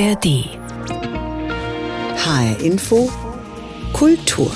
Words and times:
ARD. 0.00 0.26
HR 2.16 2.64
Info 2.64 3.10
Kultur 3.92 4.50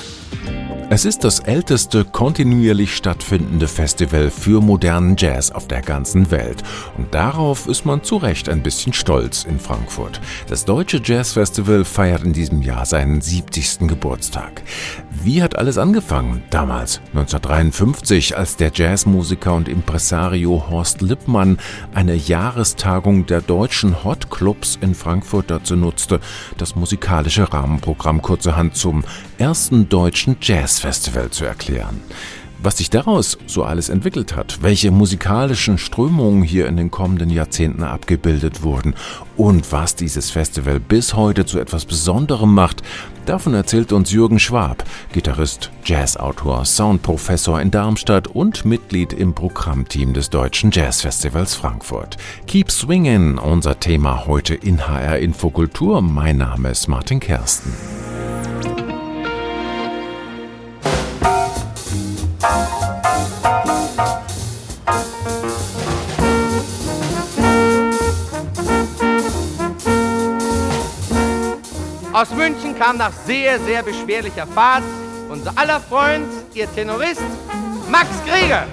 es 0.90 1.04
ist 1.04 1.24
das 1.24 1.40
älteste 1.40 2.04
kontinuierlich 2.04 2.94
stattfindende 2.94 3.68
Festival 3.68 4.30
für 4.30 4.60
modernen 4.60 5.16
Jazz 5.16 5.50
auf 5.50 5.66
der 5.66 5.82
ganzen 5.82 6.30
Welt. 6.30 6.62
Und 6.98 7.14
darauf 7.14 7.67
ist 7.67 7.87
man 7.87 8.03
zu 8.03 8.17
Recht 8.17 8.49
ein 8.49 8.62
bisschen 8.62 8.92
stolz 8.92 9.44
in 9.44 9.58
Frankfurt. 9.58 10.21
Das 10.49 10.64
Deutsche 10.64 11.00
Jazz 11.03 11.32
Festival 11.32 11.85
feiert 11.85 12.22
in 12.22 12.32
diesem 12.32 12.62
Jahr 12.62 12.86
seinen 12.86 13.21
70. 13.21 13.88
Geburtstag. 13.88 14.62
Wie 15.10 15.42
hat 15.42 15.56
alles 15.56 15.78
angefangen? 15.78 16.42
Damals, 16.50 17.01
1953, 17.14 18.37
als 18.37 18.56
der 18.56 18.70
Jazzmusiker 18.74 19.55
und 19.55 19.69
Impresario 19.69 20.66
Horst 20.69 21.01
Lippmann 21.01 21.59
eine 21.95 22.14
Jahrestagung 22.14 23.27
der 23.27 23.41
deutschen 23.41 24.04
Hot 24.04 24.30
Clubs 24.30 24.78
in 24.80 24.95
Frankfurt 24.95 25.51
dazu 25.51 25.76
nutzte, 25.76 26.20
das 26.59 26.76
musikalische 26.76 27.52
Rahmenprogramm 27.52 28.23
kurzerhand 28.23 28.76
zum 28.76 29.04
ersten 29.38 29.88
deutschen 29.88 30.37
Jazzfestival 30.84 31.30
zu 31.30 31.47
erklären. 31.47 32.02
Was 32.62 32.79
sich 32.79 32.88
daraus 32.88 33.37
so 33.47 33.65
alles 33.65 33.88
entwickelt 33.88 34.37
hat, 34.37 34.62
welche 34.62 34.91
musikalischen 34.91 35.77
Strömungen 35.77 36.43
hier 36.43 36.66
in 36.66 36.77
den 36.77 36.91
kommenden 36.91 37.29
Jahrzehnten 37.29 37.83
abgebildet 37.83 38.62
wurden 38.62 38.95
und 39.37 39.70
was 39.73 39.97
dieses 39.97 40.30
Festival 40.30 40.80
bis 40.80 41.15
heute 41.15 41.47
zu 41.47 41.59
etwas 41.59 41.84
Besonderem 41.84 42.55
macht, 42.55 42.83
davon 43.27 43.55
erzählt 43.55 43.93
uns 43.93 44.12
Jürgen 44.12 44.38
Schwab, 44.38 44.84
Gitarrist, 45.12 45.70
Jazzautor, 45.84 46.65
Soundprofessor 46.65 47.60
in 47.60 47.71
Darmstadt 47.71 48.29
und 48.29 48.65
Mitglied 48.65 49.12
im 49.12 49.35
Programmteam 49.35 50.12
des 50.15 50.30
Deutschen 50.30 50.71
Jazzfestivals 50.71 51.55
Frankfurt. 51.55 52.16
Keep 52.46 52.71
Swingin', 52.71 53.38
unser 53.38 53.80
Thema 53.80 54.27
heute 54.27 54.55
in 54.55 54.87
HR 54.87 55.19
Infokultur. 55.19 56.01
Mein 56.02 56.38
Name 56.38 56.71
ist 56.71 56.88
Martin 56.88 57.21
Kersten. 57.21 57.73
Aus 72.12 72.31
München 72.31 72.78
kam 72.78 72.97
nach 72.97 73.12
sehr, 73.27 73.59
sehr 73.61 73.83
beschwerlicher 73.83 74.47
Fahrt 74.47 74.84
unser 75.28 75.53
aller 75.56 75.81
Freund, 75.81 76.28
Ihr 76.55 76.73
Tenorist, 76.73 77.20
Max 77.91 78.09
Krieger. 78.25 78.67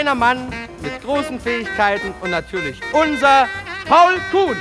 Ein 0.00 0.06
kleiner 0.06 0.18
Mann 0.18 0.48
mit 0.80 1.02
großen 1.02 1.38
Fähigkeiten 1.38 2.14
und 2.22 2.30
natürlich 2.30 2.80
unser 2.94 3.46
Paul 3.86 4.14
Kuhn. 4.30 4.56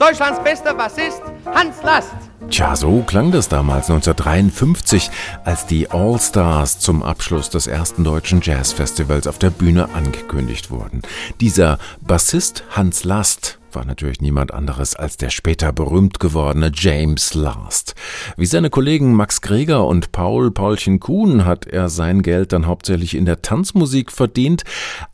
Deutschlands 0.00 0.40
bester 0.42 0.74
Bassist 0.74 1.22
Hans 1.54 1.80
Last. 1.84 2.17
Tja, 2.58 2.74
so 2.74 3.04
klang 3.06 3.30
das 3.30 3.48
damals 3.48 3.88
1953, 3.88 5.12
als 5.44 5.66
die 5.66 5.92
All-Stars 5.92 6.80
zum 6.80 7.04
Abschluss 7.04 7.50
des 7.50 7.68
ersten 7.68 8.02
deutschen 8.02 8.40
Jazzfestivals 8.42 9.28
auf 9.28 9.38
der 9.38 9.50
Bühne 9.50 9.90
angekündigt 9.94 10.68
wurden. 10.72 11.02
Dieser 11.40 11.78
Bassist 12.00 12.64
Hans 12.70 13.04
Last 13.04 13.60
war 13.72 13.84
natürlich 13.84 14.20
niemand 14.20 14.52
anderes 14.52 14.96
als 14.96 15.16
der 15.16 15.30
später 15.30 15.72
berühmt 15.72 16.20
gewordene 16.20 16.70
James 16.74 17.34
Last. 17.34 17.94
Wie 18.36 18.46
seine 18.46 18.70
Kollegen 18.70 19.14
Max 19.14 19.40
Greger 19.40 19.86
und 19.86 20.12
Paul 20.12 20.50
Paulchen 20.50 21.00
Kuhn 21.00 21.44
hat 21.44 21.66
er 21.66 21.88
sein 21.88 22.22
Geld 22.22 22.52
dann 22.52 22.66
hauptsächlich 22.66 23.14
in 23.14 23.24
der 23.24 23.42
Tanzmusik 23.42 24.12
verdient, 24.12 24.64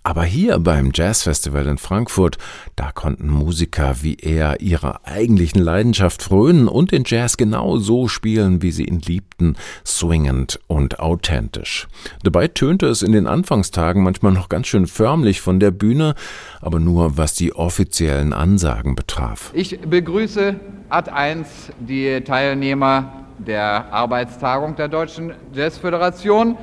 aber 0.03 0.25
hier 0.25 0.59
beim 0.59 0.91
Jazzfestival 0.94 1.66
in 1.66 1.78
Frankfurt, 1.78 2.38
da 2.76 2.92
konnten 2.92 3.28
Musiker 3.28 3.97
wie 4.03 4.16
er 4.16 4.60
ihrer 4.60 5.00
eigentlichen 5.04 5.60
Leidenschaft 5.60 6.22
frönen 6.22 6.69
und 6.69 6.92
den 6.92 7.04
Jazz 7.06 7.36
genau 7.36 7.78
so 7.78 8.09
spielen, 8.09 8.62
wie 8.62 8.72
sie 8.72 8.84
ihn 8.84 9.00
liebten, 9.00 9.56
swingend 9.86 10.60
und 10.66 11.00
authentisch. 11.00 11.88
Dabei 12.22 12.48
tönte 12.48 12.86
es 12.86 13.03
in 13.03 13.12
den 13.12 13.26
Anfangstagen 13.26 14.03
manchmal 14.03 14.32
noch 14.32 14.48
ganz 14.48 14.66
schön 14.66 14.86
förmlich 14.86 15.41
von 15.41 15.60
der 15.60 15.71
Bühne, 15.71 16.15
aber 16.60 16.81
nur 16.81 17.16
was 17.16 17.34
die 17.34 17.54
offiziellen 17.54 18.32
Ansagen 18.44 18.94
betraf. 18.94 19.53
Ich 19.55 19.81
begrüße 19.81 20.56
Ad 20.91 21.10
1 21.10 21.72
die 21.81 22.21
Teilnehmer 22.21 23.25
der 23.38 23.91
Arbeitstagung 23.91 24.77
der 24.77 24.88
Deutschen 24.88 25.32
Jazzföderation. 25.55 26.59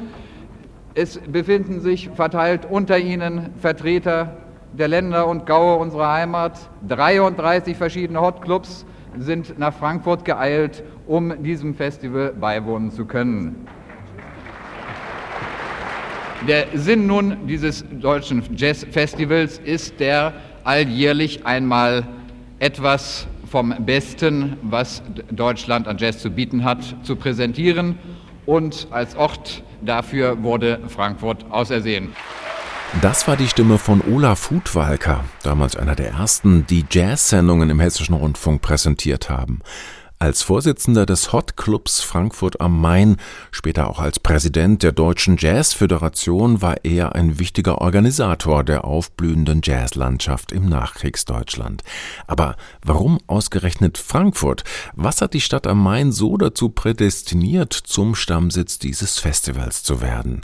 Es 0.93 1.17
befinden 1.17 1.81
sich 1.81 2.11
verteilt 2.13 2.67
unter 2.69 2.99
ihnen 2.99 3.49
Vertreter 3.57 4.37
der 4.73 4.89
Länder 4.89 5.25
und 5.25 5.47
Gaue 5.47 5.77
unserer 5.77 6.13
Heimat. 6.13 6.59
33 6.87 7.75
verschiedene 7.75 8.21
Hotclubs 8.21 8.85
sind 9.17 9.57
nach 9.57 9.73
Frankfurt 9.73 10.23
geeilt, 10.23 10.83
um 11.07 11.41
diesem 11.41 11.73
Festival 11.73 12.31
beiwohnen 12.33 12.91
zu 12.91 13.05
können. 13.05 13.67
Der 16.47 16.67
Sinn 16.75 17.07
nun 17.07 17.47
dieses 17.47 17.83
deutschen 17.91 18.43
Jazzfestivals 18.55 19.57
ist 19.59 19.99
der, 19.99 20.33
alljährlich 20.63 21.45
einmal 21.45 22.07
etwas 22.59 23.27
vom 23.49 23.73
Besten, 23.85 24.57
was 24.61 25.03
Deutschland 25.31 25.87
an 25.87 25.97
Jazz 25.97 26.19
zu 26.19 26.29
bieten 26.29 26.63
hat, 26.63 26.79
zu 27.03 27.15
präsentieren. 27.15 27.97
Und 28.45 28.87
als 28.91 29.15
Ort 29.15 29.63
dafür 29.81 30.41
wurde 30.41 30.79
Frankfurt 30.87 31.45
ausersehen. 31.51 32.13
Das 33.01 33.27
war 33.27 33.37
die 33.37 33.47
Stimme 33.47 33.77
von 33.77 34.01
Olaf 34.01 34.51
Hutwalker, 34.51 35.23
damals 35.43 35.77
einer 35.77 35.95
der 35.95 36.09
ersten, 36.09 36.67
die 36.67 36.85
Jazz-Sendungen 36.89 37.69
im 37.69 37.79
Hessischen 37.79 38.15
Rundfunk 38.15 38.61
präsentiert 38.61 39.29
haben. 39.29 39.61
Als 40.21 40.43
Vorsitzender 40.43 41.07
des 41.07 41.33
Hot 41.33 41.57
Clubs 41.57 42.01
Frankfurt 42.01 42.61
am 42.61 42.79
Main, 42.79 43.17
später 43.49 43.89
auch 43.89 43.97
als 43.97 44.19
Präsident 44.19 44.83
der 44.83 44.91
Deutschen 44.91 45.35
Jazzföderation, 45.39 46.61
war 46.61 46.85
er 46.85 47.15
ein 47.15 47.39
wichtiger 47.39 47.81
Organisator 47.81 48.63
der 48.63 48.85
aufblühenden 48.85 49.61
Jazzlandschaft 49.63 50.51
im 50.51 50.69
Nachkriegsdeutschland. 50.69 51.81
Aber 52.27 52.55
warum 52.85 53.17
ausgerechnet 53.25 53.97
Frankfurt? 53.97 54.63
Was 54.93 55.21
hat 55.21 55.33
die 55.33 55.41
Stadt 55.41 55.65
am 55.65 55.81
Main 55.81 56.11
so 56.11 56.37
dazu 56.37 56.69
prädestiniert, 56.69 57.73
zum 57.73 58.13
Stammsitz 58.13 58.77
dieses 58.77 59.17
Festivals 59.17 59.81
zu 59.81 60.01
werden? 60.01 60.41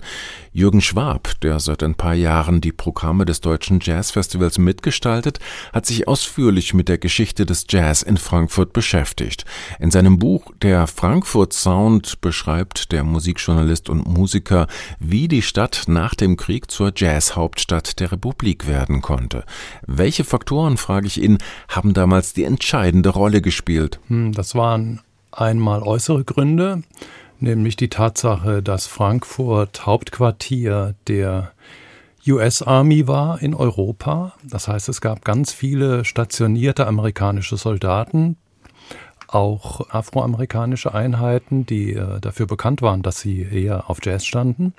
Jürgen 0.58 0.82
Schwab, 0.82 1.40
der 1.42 1.60
seit 1.60 1.84
ein 1.84 1.94
paar 1.94 2.16
Jahren 2.16 2.62
die 2.62 2.72
Programme 2.72 3.26
des 3.26 3.42
Deutschen 3.42 3.80
Jazzfestivals 3.80 4.58
mitgestaltet, 4.58 5.38
hat 5.72 5.86
sich 5.86 6.08
ausführlich 6.08 6.74
mit 6.74 6.90
der 6.90 6.98
Geschichte 6.98 7.46
des 7.46 7.68
Jazz 7.70 8.02
in 8.02 8.18
Frankfurt 8.18 8.74
beschäftigt. 8.74 9.46
In 9.80 9.92
seinem 9.92 10.18
Buch 10.18 10.52
Der 10.64 10.88
Frankfurt 10.88 11.54
Sound 11.54 12.22
beschreibt 12.22 12.92
der 12.92 13.04
Musikjournalist 13.04 13.88
und 13.88 14.08
Musiker, 14.08 14.66
wie 15.00 15.28
die 15.28 15.44
Stadt 15.44 15.84
nach 15.86 16.16
dem 16.16 16.38
Krieg 16.38 16.72
zur 16.72 16.92
Jazzhauptstadt 16.96 18.00
der 18.00 18.12
Republik 18.12 18.68
werden 18.68 19.04
konnte. 19.04 19.44
Welche 19.86 20.24
Faktoren, 20.24 20.78
frage 20.78 21.06
ich 21.06 21.22
ihn, 21.22 21.38
haben 21.70 21.94
damals 21.94 22.34
die 22.34 22.46
entscheidende 22.46 23.10
Rolle 23.10 23.44
gespielt? 23.44 24.00
Hm, 24.08 24.32
das 24.32 24.56
waren 24.56 25.02
einmal 25.32 25.84
äußere 25.84 26.24
Gründe 26.24 26.82
nämlich 27.42 27.76
die 27.76 27.90
Tatsache, 27.90 28.62
dass 28.64 28.88
Frankfurt 28.88 29.86
Hauptquartier 29.86 30.96
der 31.08 31.52
US 32.28 32.62
Army 32.62 33.08
war 33.08 33.42
in 33.42 33.54
Europa. 33.54 34.34
Das 34.44 34.68
heißt, 34.68 34.90
es 34.90 35.02
gab 35.02 35.24
ganz 35.24 35.54
viele 35.54 36.04
stationierte 36.04 36.88
amerikanische 36.88 37.58
Soldaten, 37.58 38.38
auch 39.28 39.90
afroamerikanische 39.90 40.94
Einheiten, 40.94 41.66
die 41.66 41.94
äh, 41.94 42.20
dafür 42.20 42.48
bekannt 42.48 42.82
waren, 42.82 43.02
dass 43.02 43.20
sie 43.20 43.42
eher 43.42 43.90
auf 43.90 44.00
Jazz 44.04 44.26
standen. 44.26 44.74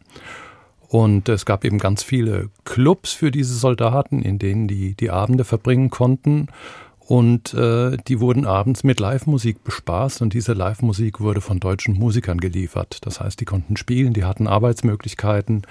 Und 0.88 1.28
es 1.28 1.44
gab 1.44 1.64
eben 1.64 1.78
ganz 1.78 2.02
viele 2.02 2.48
Clubs 2.64 3.12
für 3.12 3.30
diese 3.30 3.54
Soldaten, 3.54 4.22
in 4.22 4.38
denen 4.38 4.68
die 4.68 4.94
die 4.94 5.10
Abende 5.10 5.44
verbringen 5.44 5.90
konnten. 5.90 6.48
Und 7.08 7.54
äh, 7.54 7.96
die 8.06 8.20
wurden 8.20 8.44
abends 8.44 8.84
mit 8.84 9.00
Live-Musik 9.00 9.64
bespaßt 9.64 10.20
und 10.20 10.34
diese 10.34 10.52
Live-Musik 10.52 11.20
wurde 11.20 11.40
von 11.40 11.58
deutschen 11.58 11.94
Musikern 11.94 12.36
geliefert. 12.36 12.98
Das 13.00 13.18
heißt, 13.18 13.40
die 13.40 13.46
konnten 13.46 13.78
spielen, 13.78 14.12
die 14.12 14.24
hatten 14.24 14.46
Arbeitsmöglichkeiten. 14.46 15.62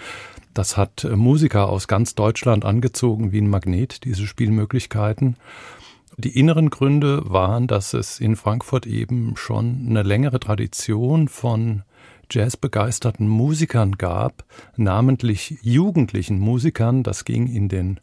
Das 0.56 0.78
hat 0.78 1.04
äh, 1.04 1.16
Musiker 1.16 1.70
aus 1.70 1.88
ganz 1.88 2.16
Deutschland 2.16 2.66
angezogen 2.66 3.32
wie 3.34 3.40
ein 3.40 3.52
Magnet, 3.52 4.04
diese 4.04 4.26
Spielmöglichkeiten. 4.26 5.36
Die 6.18 6.40
inneren 6.40 6.72
Gründe 6.72 7.22
waren, 7.30 7.68
dass 7.68 7.94
es 7.94 8.20
in 8.20 8.36
Frankfurt 8.36 8.88
eben 8.88 9.38
schon 9.38 9.86
eine 9.88 10.02
längere 10.02 10.40
Tradition 10.40 11.28
von 11.28 11.84
jazzbegeisterten 12.32 13.28
Musikern 13.28 13.92
gab, 13.92 14.44
namentlich 14.76 15.60
jugendlichen 15.62 16.40
Musikern. 16.40 17.04
Das 17.04 17.26
ging 17.26 17.46
in 17.46 17.70
den 17.70 18.00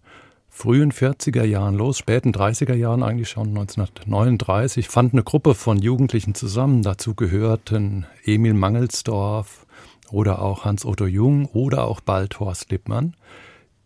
frühen 0.55 0.93
40er 0.93 1.43
Jahren 1.43 1.75
los, 1.75 1.99
späten 1.99 2.31
30er 2.31 2.75
Jahren 2.75 3.03
eigentlich 3.03 3.29
schon 3.29 3.49
1939, 3.49 4.89
fand 4.89 5.13
eine 5.13 5.25
Gruppe 5.25 5.57
von 5.57 5.79
Jugendlichen 5.79 6.37
zusammen. 6.37 6.83
Dazu 6.83 7.15
gehörten 7.15 8.07
Emil 8.25 8.55
Mangelsdorf 8.55 9.67
oder 10.13 10.41
auch 10.41 10.65
Hans-Otto 10.65 11.07
Jung 11.07 11.47
oder 11.47 11.85
auch 11.85 12.01
bald 12.01 12.39
Horst 12.39 12.71
Lippmann. 12.71 13.17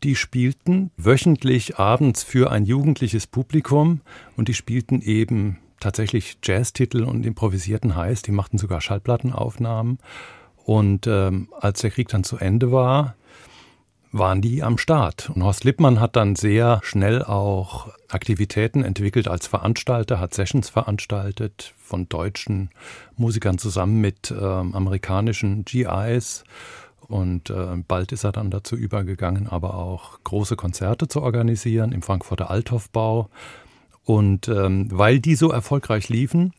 Die 0.03 0.15
spielten 0.15 0.91
wöchentlich 0.99 1.79
abends 1.79 2.23
für 2.23 2.53
ein 2.53 2.67
jugendliches 2.67 3.27
Publikum 3.27 4.03
und 4.37 4.49
die 4.49 4.55
spielten 4.55 5.01
eben 5.01 5.59
tatsächlich 5.81 6.37
Jazztitel 6.45 7.03
und 7.05 7.25
improvisierten 7.25 7.97
heiß. 7.97 8.21
Die 8.21 8.31
machten 8.31 8.59
sogar 8.59 8.83
Schallplattenaufnahmen. 8.83 9.99
Und 10.65 11.07
ähm, 11.07 11.49
als 11.59 11.81
der 11.81 11.91
Krieg 11.91 12.09
dann 12.09 12.25
zu 12.25 12.37
Ende 12.37 12.71
war, 12.71 13.17
waren 14.13 14.41
die 14.41 14.63
am 14.63 14.79
Start. 14.79 15.31
Und 15.31 15.43
Horst 15.45 15.65
Lippmann 15.65 16.01
hat 16.01 16.17
dann 16.17 16.37
sehr 16.37 16.81
schnell 16.83 17.23
auch 17.23 17.89
Aktivitäten 18.09 18.83
entwickelt 18.83 19.29
als 19.29 19.47
Veranstalter, 19.47 20.19
hat 20.19 20.35
Sessions 20.35 20.71
veranstaltet 20.71 21.75
von 21.79 22.09
deutschen 22.09 22.71
Musikern 23.17 23.59
zusammen 23.59 24.01
mit 24.01 24.31
ähm, 24.31 24.75
amerikanischen 24.75 25.65
GIs. 25.65 26.45
Und 27.07 27.51
äh, 27.51 27.77
bald 27.87 28.13
ist 28.13 28.25
er 28.25 28.33
dann 28.33 28.51
dazu 28.51 28.77
übergegangen, 28.77 29.49
aber 29.49 29.75
auch 29.75 30.19
große 30.25 30.57
Konzerte 30.57 31.09
zu 31.09 31.23
organisieren 31.23 31.93
im 31.93 32.03
Frankfurter 32.03 32.51
Althofbau. 32.51 33.31
Und 34.05 34.49
ähm, 34.49 34.89
weil 34.91 35.21
die 35.21 35.35
so 35.35 35.51
erfolgreich 35.51 36.09
liefen, 36.09 36.53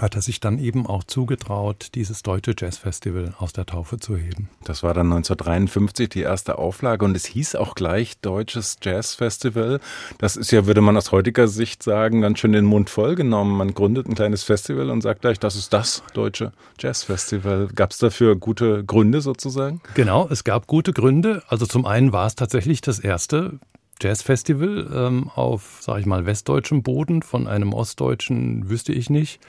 hat 0.00 0.14
er 0.14 0.22
sich 0.22 0.40
dann 0.40 0.58
eben 0.58 0.86
auch 0.86 1.04
zugetraut, 1.04 1.88
dieses 1.94 2.22
deutsche 2.22 2.54
Jazzfestival 2.58 3.34
aus 3.38 3.52
der 3.52 3.66
Taufe 3.66 3.98
zu 3.98 4.16
heben. 4.16 4.48
Das 4.64 4.82
war 4.82 4.94
dann 4.94 5.06
1953 5.06 6.08
die 6.08 6.22
erste 6.22 6.58
Auflage 6.58 7.04
und 7.04 7.16
es 7.16 7.26
hieß 7.26 7.56
auch 7.56 7.74
gleich 7.74 8.18
Deutsches 8.20 8.78
Jazzfestival. 8.82 9.80
Das 10.18 10.36
ist 10.36 10.50
ja, 10.50 10.66
würde 10.66 10.80
man 10.80 10.96
aus 10.96 11.12
heutiger 11.12 11.46
Sicht 11.48 11.82
sagen, 11.82 12.22
ganz 12.22 12.38
schön 12.38 12.52
den 12.52 12.64
Mund 12.64 12.90
voll 12.90 13.14
genommen. 13.14 13.56
Man 13.56 13.74
gründet 13.74 14.08
ein 14.08 14.14
kleines 14.14 14.42
Festival 14.42 14.90
und 14.90 15.02
sagt 15.02 15.20
gleich, 15.20 15.38
das 15.38 15.56
ist 15.56 15.72
das 15.72 16.02
Deutsche 16.14 16.52
Jazzfestival. 16.78 17.68
Gab 17.74 17.90
es 17.90 17.98
dafür 17.98 18.36
gute 18.36 18.84
Gründe 18.84 19.20
sozusagen? 19.20 19.80
Genau, 19.94 20.26
es 20.30 20.44
gab 20.44 20.66
gute 20.66 20.92
Gründe. 20.92 21.42
Also 21.48 21.66
zum 21.66 21.86
einen 21.86 22.12
war 22.12 22.26
es 22.26 22.34
tatsächlich 22.34 22.80
das 22.80 22.98
erste 22.98 23.58
Jazzfestival 24.00 24.90
ähm, 24.92 25.30
auf, 25.34 25.78
sage 25.80 26.00
ich 26.00 26.06
mal, 26.06 26.26
westdeutschem 26.26 26.82
Boden. 26.82 27.22
Von 27.22 27.46
einem 27.46 27.72
ostdeutschen 27.72 28.68
wüsste 28.68 28.92
ich 28.92 29.10
nicht. 29.10 29.40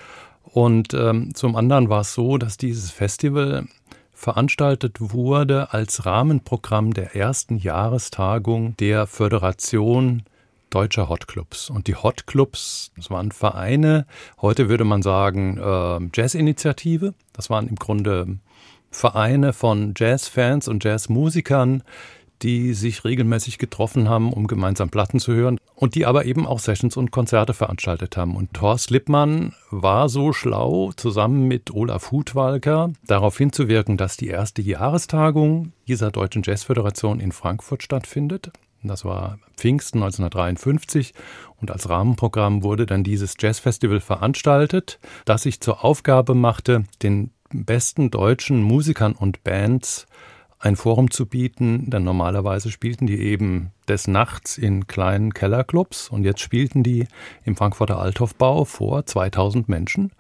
Und 0.54 0.94
ähm, 0.94 1.34
zum 1.34 1.56
anderen 1.56 1.90
war 1.90 2.02
es 2.02 2.14
so, 2.14 2.38
dass 2.38 2.58
dieses 2.58 2.92
Festival 2.92 3.66
veranstaltet 4.14 4.98
wurde 5.00 5.74
als 5.74 6.06
Rahmenprogramm 6.06 6.94
der 6.94 7.16
ersten 7.16 7.58
Jahrestagung 7.58 8.78
der 8.78 9.08
Föderation 9.08 10.22
deutscher 10.70 11.10
Hotclubs. 11.10 11.72
Und 11.72 11.88
die 11.88 11.96
Hotclubs, 11.96 12.92
das 12.96 13.10
waren 13.10 13.32
Vereine, 13.32 14.06
heute 14.42 14.70
würde 14.70 14.84
man 14.84 15.02
sagen 15.02 15.58
äh, 15.58 16.00
Jazzinitiative. 16.14 17.16
Das 17.34 17.50
waren 17.50 17.68
im 17.68 17.76
Grunde 17.76 18.38
Vereine 18.92 19.54
von 19.54 19.96
Jazzfans 19.98 20.68
und 20.68 20.84
Jazzmusikern, 20.84 21.82
die 22.44 22.74
sich 22.74 23.06
regelmäßig 23.06 23.58
getroffen 23.58 24.10
haben, 24.10 24.34
um 24.34 24.48
gemeinsam 24.48 24.90
Platten 24.90 25.20
zu 25.20 25.34
hören 25.34 25.58
und 25.76 25.96
die 25.96 26.06
aber 26.06 26.26
eben 26.26 26.46
auch 26.46 26.60
Sessions 26.60 26.98
und 26.98 27.12
Konzerte 27.12 27.54
veranstaltet 27.54 28.18
haben. 28.18 28.36
Und 28.36 28.54
Thorst 28.54 28.92
Lippmann 28.92 29.54
war 29.72 30.10
so 30.10 30.34
schlau, 30.34 30.92
zusammen 30.96 31.48
mit 31.48 31.72
Olaf 31.72 32.12
Hutwalker 32.12 32.92
darauf 33.08 33.38
hinzuwirken, 33.38 33.98
dass 33.98 34.18
die 34.18 34.28
erste 34.28 34.62
Jahrestagung 34.62 35.72
dieser 35.88 36.12
Deutschen 36.12 36.44
Jazzföderation 36.44 37.20
in 37.20 37.32
Frankfurt 37.32 37.82
stattfindet. 37.82 38.52
Das 38.84 39.06
war 39.06 39.40
Pfingsten 39.56 40.00
1953 40.00 41.14
und 41.62 41.72
als 41.72 41.88
Rahmenprogramm 41.88 42.64
wurde 42.64 42.86
dann 42.86 43.06
dieses 43.06 43.36
Jazzfestival 43.40 44.02
veranstaltet, 44.02 45.00
das 45.24 45.44
sich 45.44 45.62
zur 45.62 45.86
Aufgabe 45.86 46.36
machte, 46.36 46.84
den 47.02 47.32
besten 47.54 48.12
deutschen 48.12 48.62
Musikern 48.62 49.14
und 49.14 49.44
Bands 49.46 50.06
ein 50.64 50.78
Forum 50.78 51.12
zu 51.12 51.26
bieten, 51.26 51.90
denn 51.90 52.04
normalerweise 52.04 52.72
spielten 52.72 53.06
die 53.06 53.20
eben 53.20 53.72
des 53.90 54.08
Nachts 54.08 54.58
in 54.58 54.88
kleinen 54.88 55.34
Kellerclubs 55.34 56.10
und 56.10 56.24
jetzt 56.24 56.40
spielten 56.40 56.84
die 56.84 57.08
im 57.44 57.58
Frankfurter 57.58 58.00
Althofbau 58.00 58.64
vor 58.64 59.06
2000 59.06 59.68
Menschen 59.68 60.14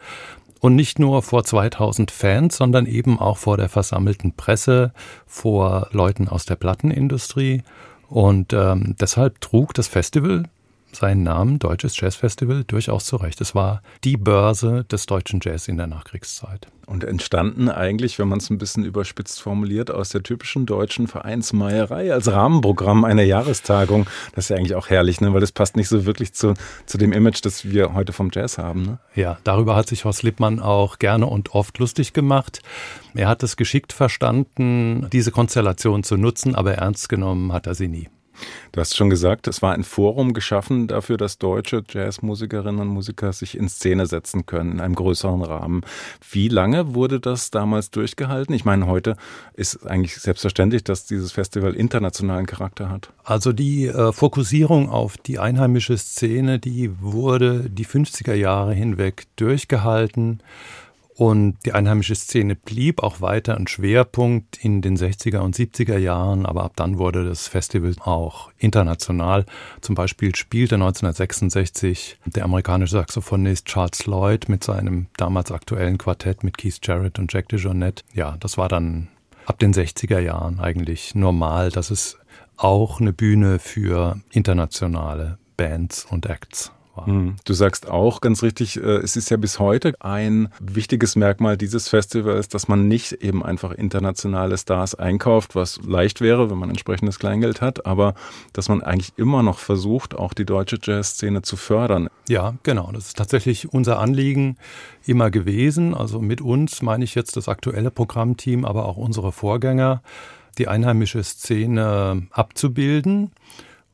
und 0.59 0.75
nicht 0.75 0.99
nur 0.99 1.23
vor 1.23 1.45
2000 1.45 2.11
Fans, 2.11 2.57
sondern 2.57 2.87
eben 2.87 3.19
auch 3.19 3.37
vor 3.37 3.55
der 3.55 3.69
versammelten 3.69 4.33
Presse, 4.35 4.91
vor 5.25 5.87
Leuten 5.91 6.27
aus 6.27 6.45
der 6.45 6.57
Plattenindustrie 6.57 7.63
und 8.09 8.51
ähm, 8.51 8.95
deshalb 8.99 9.39
trug 9.39 9.73
das 9.73 9.87
Festival 9.87 10.43
seinen 10.91 11.23
Namen 11.23 11.57
Deutsches 11.57 11.99
Jazzfestival 11.99 12.65
durchaus 12.65 13.05
zurecht. 13.05 13.39
Es 13.41 13.55
war 13.55 13.81
die 14.03 14.17
Börse 14.17 14.83
des 14.83 15.05
deutschen 15.05 15.39
Jazz 15.41 15.69
in 15.69 15.77
der 15.77 15.87
Nachkriegszeit. 15.87 16.67
Und 16.85 17.03
entstanden 17.03 17.69
eigentlich, 17.69 18.19
wenn 18.19 18.27
man 18.27 18.39
es 18.39 18.49
ein 18.49 18.57
bisschen 18.57 18.83
überspitzt 18.83 19.41
formuliert, 19.41 19.89
aus 19.89 20.09
der 20.09 20.21
typischen 20.21 20.65
deutschen 20.65 21.07
Vereinsmeierei 21.07 22.11
als 22.11 22.31
Rahmenprogramm 22.31 23.05
einer 23.05 23.23
Jahrestagung. 23.23 24.05
Das 24.35 24.45
ist 24.45 24.49
ja 24.49 24.57
eigentlich 24.57 24.75
auch 24.75 24.89
herrlich, 24.89 25.21
ne? 25.21 25.33
weil 25.33 25.41
das 25.41 25.51
passt 25.51 25.77
nicht 25.77 25.87
so 25.87 26.05
wirklich 26.05 26.33
zu, 26.33 26.53
zu 26.85 26.97
dem 26.97 27.13
Image, 27.13 27.43
das 27.45 27.65
wir 27.65 27.93
heute 27.93 28.11
vom 28.11 28.31
Jazz 28.33 28.57
haben. 28.57 28.83
Ne? 28.83 28.97
Ja, 29.15 29.37
darüber 29.43 29.75
hat 29.75 29.87
sich 29.87 30.03
Horst 30.03 30.23
Lippmann 30.23 30.59
auch 30.59 30.99
gerne 30.99 31.27
und 31.27 31.55
oft 31.55 31.77
lustig 31.79 32.13
gemacht. 32.13 32.61
Er 33.15 33.27
hat 33.27 33.43
es 33.43 33.55
geschickt 33.55 33.93
verstanden, 33.93 35.07
diese 35.11 35.31
Konstellation 35.31 36.03
zu 36.03 36.17
nutzen, 36.17 36.55
aber 36.55 36.73
ernst 36.73 37.09
genommen 37.09 37.53
hat 37.53 37.67
er 37.67 37.75
sie 37.75 37.87
nie. 37.87 38.09
Du 38.71 38.79
hast 38.79 38.95
schon 38.95 39.09
gesagt, 39.09 39.47
es 39.47 39.61
war 39.61 39.73
ein 39.73 39.83
Forum 39.83 40.33
geschaffen 40.33 40.87
dafür, 40.87 41.17
dass 41.17 41.37
deutsche 41.37 41.83
Jazzmusikerinnen 41.87 42.81
und 42.81 42.87
Musiker 42.87 43.33
sich 43.33 43.57
in 43.57 43.69
Szene 43.69 44.05
setzen 44.05 44.45
können, 44.45 44.73
in 44.73 44.81
einem 44.81 44.95
größeren 44.95 45.41
Rahmen. 45.43 45.81
Wie 46.31 46.47
lange 46.47 46.95
wurde 46.95 47.19
das 47.19 47.51
damals 47.51 47.91
durchgehalten? 47.91 48.53
Ich 48.53 48.65
meine, 48.65 48.87
heute 48.87 49.15
ist 49.53 49.85
eigentlich 49.85 50.15
selbstverständlich, 50.15 50.83
dass 50.83 51.05
dieses 51.05 51.31
Festival 51.31 51.73
internationalen 51.73 52.45
Charakter 52.45 52.89
hat. 52.89 53.11
Also 53.23 53.53
die 53.53 53.87
äh, 53.87 54.11
Fokussierung 54.11 54.89
auf 54.89 55.17
die 55.17 55.39
einheimische 55.39 55.97
Szene, 55.97 56.59
die 56.59 56.91
wurde 56.99 57.69
die 57.69 57.85
50er 57.85 58.33
Jahre 58.33 58.73
hinweg 58.73 59.25
durchgehalten. 59.35 60.41
Und 61.15 61.57
die 61.65 61.73
einheimische 61.73 62.15
Szene 62.15 62.55
blieb 62.55 63.03
auch 63.03 63.21
weiter 63.21 63.55
ein 63.55 63.67
Schwerpunkt 63.67 64.57
in 64.63 64.81
den 64.81 64.97
60er 64.97 65.39
und 65.39 65.55
70er 65.55 65.97
Jahren, 65.97 66.45
aber 66.45 66.63
ab 66.63 66.73
dann 66.75 66.97
wurde 66.97 67.23
das 67.23 67.47
Festival 67.47 67.93
auch 67.99 68.51
international. 68.57 69.45
Zum 69.81 69.93
Beispiel 69.95 70.35
spielte 70.35 70.75
1966 70.75 72.17
der 72.25 72.45
amerikanische 72.45 72.93
Saxophonist 72.93 73.65
Charles 73.67 74.05
Lloyd 74.07 74.49
mit 74.49 74.63
seinem 74.63 75.07
damals 75.17 75.51
aktuellen 75.51 75.97
Quartett 75.97 76.43
mit 76.43 76.57
Keith 76.57 76.79
Jarrett 76.81 77.19
und 77.19 77.31
Jack 77.31 77.49
DeJohnette. 77.49 78.03
Ja, 78.13 78.35
das 78.39 78.57
war 78.57 78.69
dann 78.69 79.09
ab 79.45 79.59
den 79.59 79.73
60er 79.73 80.19
Jahren 80.19 80.59
eigentlich 80.59 81.13
normal, 81.13 81.69
dass 81.69 81.91
es 81.91 82.17
auch 82.57 82.99
eine 82.99 83.13
Bühne 83.13 83.59
für 83.59 84.19
internationale 84.31 85.37
Bands 85.57 86.05
und 86.09 86.25
Acts 86.25 86.71
war. 86.95 87.07
Hm. 87.07 87.35
Du 87.45 87.53
sagst 87.53 87.89
auch 87.89 88.21
ganz 88.21 88.43
richtig, 88.43 88.77
äh, 88.77 88.97
es 88.97 89.15
ist 89.15 89.29
ja 89.29 89.37
bis 89.37 89.59
heute 89.59 89.93
ein 89.99 90.49
wichtiges 90.59 91.15
Merkmal 91.15 91.57
dieses 91.57 91.89
Festivals, 91.89 92.47
dass 92.47 92.67
man 92.67 92.87
nicht 92.87 93.13
eben 93.13 93.43
einfach 93.43 93.71
internationale 93.71 94.57
Stars 94.57 94.95
einkauft, 94.95 95.55
was 95.55 95.79
leicht 95.85 96.21
wäre, 96.21 96.49
wenn 96.49 96.57
man 96.57 96.69
entsprechendes 96.69 97.19
Kleingeld 97.19 97.61
hat, 97.61 97.85
aber 97.85 98.13
dass 98.53 98.69
man 98.69 98.81
eigentlich 98.81 99.13
immer 99.17 99.43
noch 99.43 99.59
versucht, 99.59 100.15
auch 100.15 100.33
die 100.33 100.45
deutsche 100.45 100.77
Jazzszene 100.81 101.41
zu 101.41 101.55
fördern. 101.55 102.09
Ja, 102.27 102.55
genau. 102.63 102.91
Das 102.91 103.07
ist 103.07 103.17
tatsächlich 103.17 103.73
unser 103.73 103.99
Anliegen 103.99 104.57
immer 105.05 105.31
gewesen. 105.31 105.93
Also 105.93 106.19
mit 106.19 106.41
uns 106.41 106.81
meine 106.81 107.03
ich 107.03 107.15
jetzt 107.15 107.35
das 107.37 107.47
aktuelle 107.47 107.91
Programmteam, 107.91 108.65
aber 108.65 108.85
auch 108.85 108.97
unsere 108.97 109.31
Vorgänger, 109.31 110.01
die 110.57 110.67
einheimische 110.67 111.23
Szene 111.23 112.27
abzubilden 112.31 113.31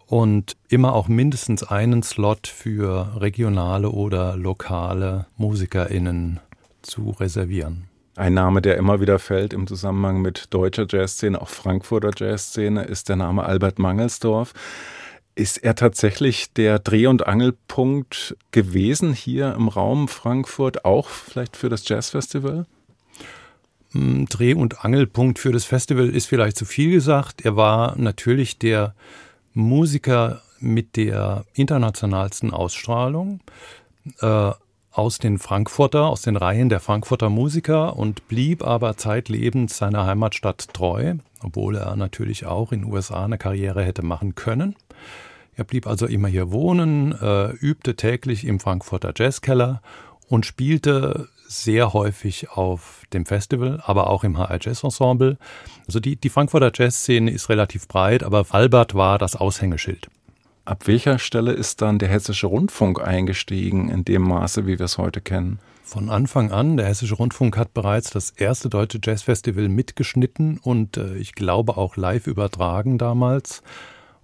und 0.09 0.57
immer 0.69 0.93
auch 0.93 1.07
mindestens 1.07 1.61
einen 1.61 2.01
Slot 2.01 2.47
für 2.47 3.21
regionale 3.21 3.91
oder 3.91 4.35
lokale 4.35 5.27
MusikerInnen 5.37 6.39
zu 6.81 7.11
reservieren. 7.11 7.85
Ein 8.15 8.33
Name, 8.33 8.63
der 8.63 8.77
immer 8.77 9.01
wieder 9.01 9.19
fällt 9.19 9.53
im 9.53 9.67
Zusammenhang 9.67 10.21
mit 10.21 10.47
deutscher 10.49 10.87
Jazzszene, 10.89 11.39
auch 11.39 11.47
Frankfurter 11.47 12.09
Jazzszene, 12.15 12.85
ist 12.85 13.07
der 13.07 13.17
Name 13.17 13.43
Albert 13.43 13.77
Mangelsdorf. 13.77 14.53
Ist 15.35 15.63
er 15.63 15.75
tatsächlich 15.75 16.53
der 16.53 16.79
Dreh- 16.79 17.07
und 17.07 17.27
Angelpunkt 17.27 18.35
gewesen 18.51 19.13
hier 19.13 19.53
im 19.53 19.67
Raum 19.67 20.07
Frankfurt, 20.07 20.85
auch 20.85 21.07
vielleicht 21.07 21.55
für 21.55 21.69
das 21.69 21.87
Jazzfestival? 21.87 22.65
Hm, 23.91 24.25
Dreh- 24.25 24.55
und 24.55 24.83
Angelpunkt 24.83 25.37
für 25.37 25.51
das 25.51 25.65
Festival 25.65 26.09
ist 26.09 26.25
vielleicht 26.25 26.57
zu 26.57 26.65
viel 26.65 26.89
gesagt. 26.89 27.45
Er 27.45 27.55
war 27.55 27.95
natürlich 27.95 28.57
der 28.57 28.95
Musiker 29.53 30.41
mit 30.59 30.95
der 30.95 31.45
internationalsten 31.53 32.51
Ausstrahlung. 32.51 33.39
Äh, 34.21 34.51
aus 34.91 35.19
den 35.19 35.37
Frankfurter, 35.37 36.07
aus 36.07 36.23
den 36.23 36.35
Reihen 36.35 36.69
der 36.69 36.79
Frankfurter 36.79 37.29
Musiker 37.29 37.95
und 37.95 38.27
blieb 38.27 38.63
aber 38.63 38.97
zeitlebens 38.97 39.77
seiner 39.77 40.05
Heimatstadt 40.05 40.73
treu, 40.73 41.15
obwohl 41.41 41.75
er 41.75 41.95
natürlich 41.95 42.45
auch 42.45 42.71
in 42.71 42.81
den 42.81 42.91
USA 42.91 43.23
eine 43.23 43.37
Karriere 43.37 43.83
hätte 43.83 44.01
machen 44.01 44.35
können. 44.35 44.75
Er 45.55 45.63
blieb 45.63 45.87
also 45.87 46.05
immer 46.05 46.27
hier 46.27 46.51
wohnen, 46.51 47.13
äh, 47.13 47.51
übte 47.51 47.95
täglich 47.95 48.45
im 48.45 48.59
Frankfurter 48.59 49.13
Jazzkeller 49.15 49.81
und 50.27 50.45
spielte 50.45 51.27
sehr 51.49 51.93
häufig 51.93 52.51
auf 52.51 53.01
dem 53.11 53.25
Festival, 53.25 53.81
aber 53.83 54.09
auch 54.09 54.23
im 54.23 54.37
HR 54.37 54.59
Jazz 54.61 54.83
Ensemble. 54.83 55.37
Also 55.87 55.99
die, 55.99 56.15
die 56.15 56.29
Frankfurter 56.29 56.71
Jazzszene 56.73 57.31
ist 57.31 57.49
relativ 57.49 57.87
breit, 57.87 58.23
aber 58.23 58.45
Albert 58.51 58.93
war 58.93 59.17
das 59.17 59.35
Aushängeschild. 59.35 60.09
Ab 60.65 60.85
welcher 60.85 61.17
Stelle 61.17 61.51
ist 61.51 61.81
dann 61.81 61.97
der 61.97 62.09
Hessische 62.09 62.45
Rundfunk 62.45 63.01
eingestiegen 63.01 63.89
in 63.89 64.05
dem 64.05 64.21
Maße, 64.21 64.67
wie 64.67 64.77
wir 64.77 64.85
es 64.85 64.99
heute 64.99 65.21
kennen? 65.21 65.57
Von 65.83 66.11
Anfang 66.11 66.51
an, 66.51 66.77
der 66.77 66.85
Hessische 66.85 67.15
Rundfunk 67.15 67.57
hat 67.57 67.73
bereits 67.73 68.11
das 68.11 68.29
erste 68.29 68.69
deutsche 68.69 68.99
Jazzfestival 69.03 69.69
mitgeschnitten 69.69 70.59
und 70.59 70.97
äh, 70.97 71.15
ich 71.15 71.33
glaube 71.33 71.77
auch 71.77 71.97
live 71.97 72.27
übertragen 72.27 72.99
damals. 72.99 73.63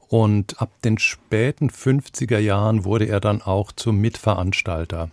Und 0.08 0.62
ab 0.62 0.70
den 0.84 1.00
späten 1.00 1.72
50er 1.72 2.38
Jahren 2.38 2.86
wurde 2.86 3.06
er 3.06 3.20
dann 3.20 3.42
auch 3.42 3.72
zum 3.72 3.98
Mitveranstalter. 3.98 5.10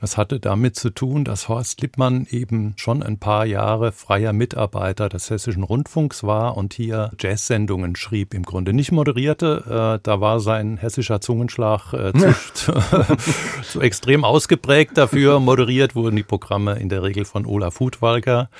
Das 0.00 0.16
hatte 0.16 0.38
damit 0.38 0.76
zu 0.76 0.90
tun, 0.90 1.24
dass 1.24 1.48
Horst 1.48 1.80
Lippmann 1.80 2.26
eben 2.30 2.74
schon 2.76 3.02
ein 3.02 3.18
paar 3.18 3.44
Jahre 3.44 3.90
freier 3.90 4.32
Mitarbeiter 4.32 5.08
des 5.08 5.28
Hessischen 5.28 5.64
Rundfunks 5.64 6.22
war 6.22 6.56
und 6.56 6.72
hier 6.72 7.10
Jazz-Sendungen 7.18 7.96
schrieb. 7.96 8.32
Im 8.32 8.44
Grunde 8.44 8.72
nicht 8.72 8.92
moderierte. 8.92 9.98
Äh, 9.98 10.00
da 10.02 10.20
war 10.20 10.38
sein 10.38 10.76
hessischer 10.76 11.20
Zungenschlag 11.20 11.92
äh, 11.94 12.12
zu, 12.54 13.80
extrem 13.80 14.24
ausgeprägt 14.24 14.96
dafür. 14.96 15.40
Moderiert 15.40 15.96
wurden 15.96 16.14
die 16.14 16.22
Programme 16.22 16.78
in 16.78 16.88
der 16.88 17.02
Regel 17.02 17.24
von 17.24 17.44
Olaf 17.44 17.80
Hutwalker. 17.80 18.50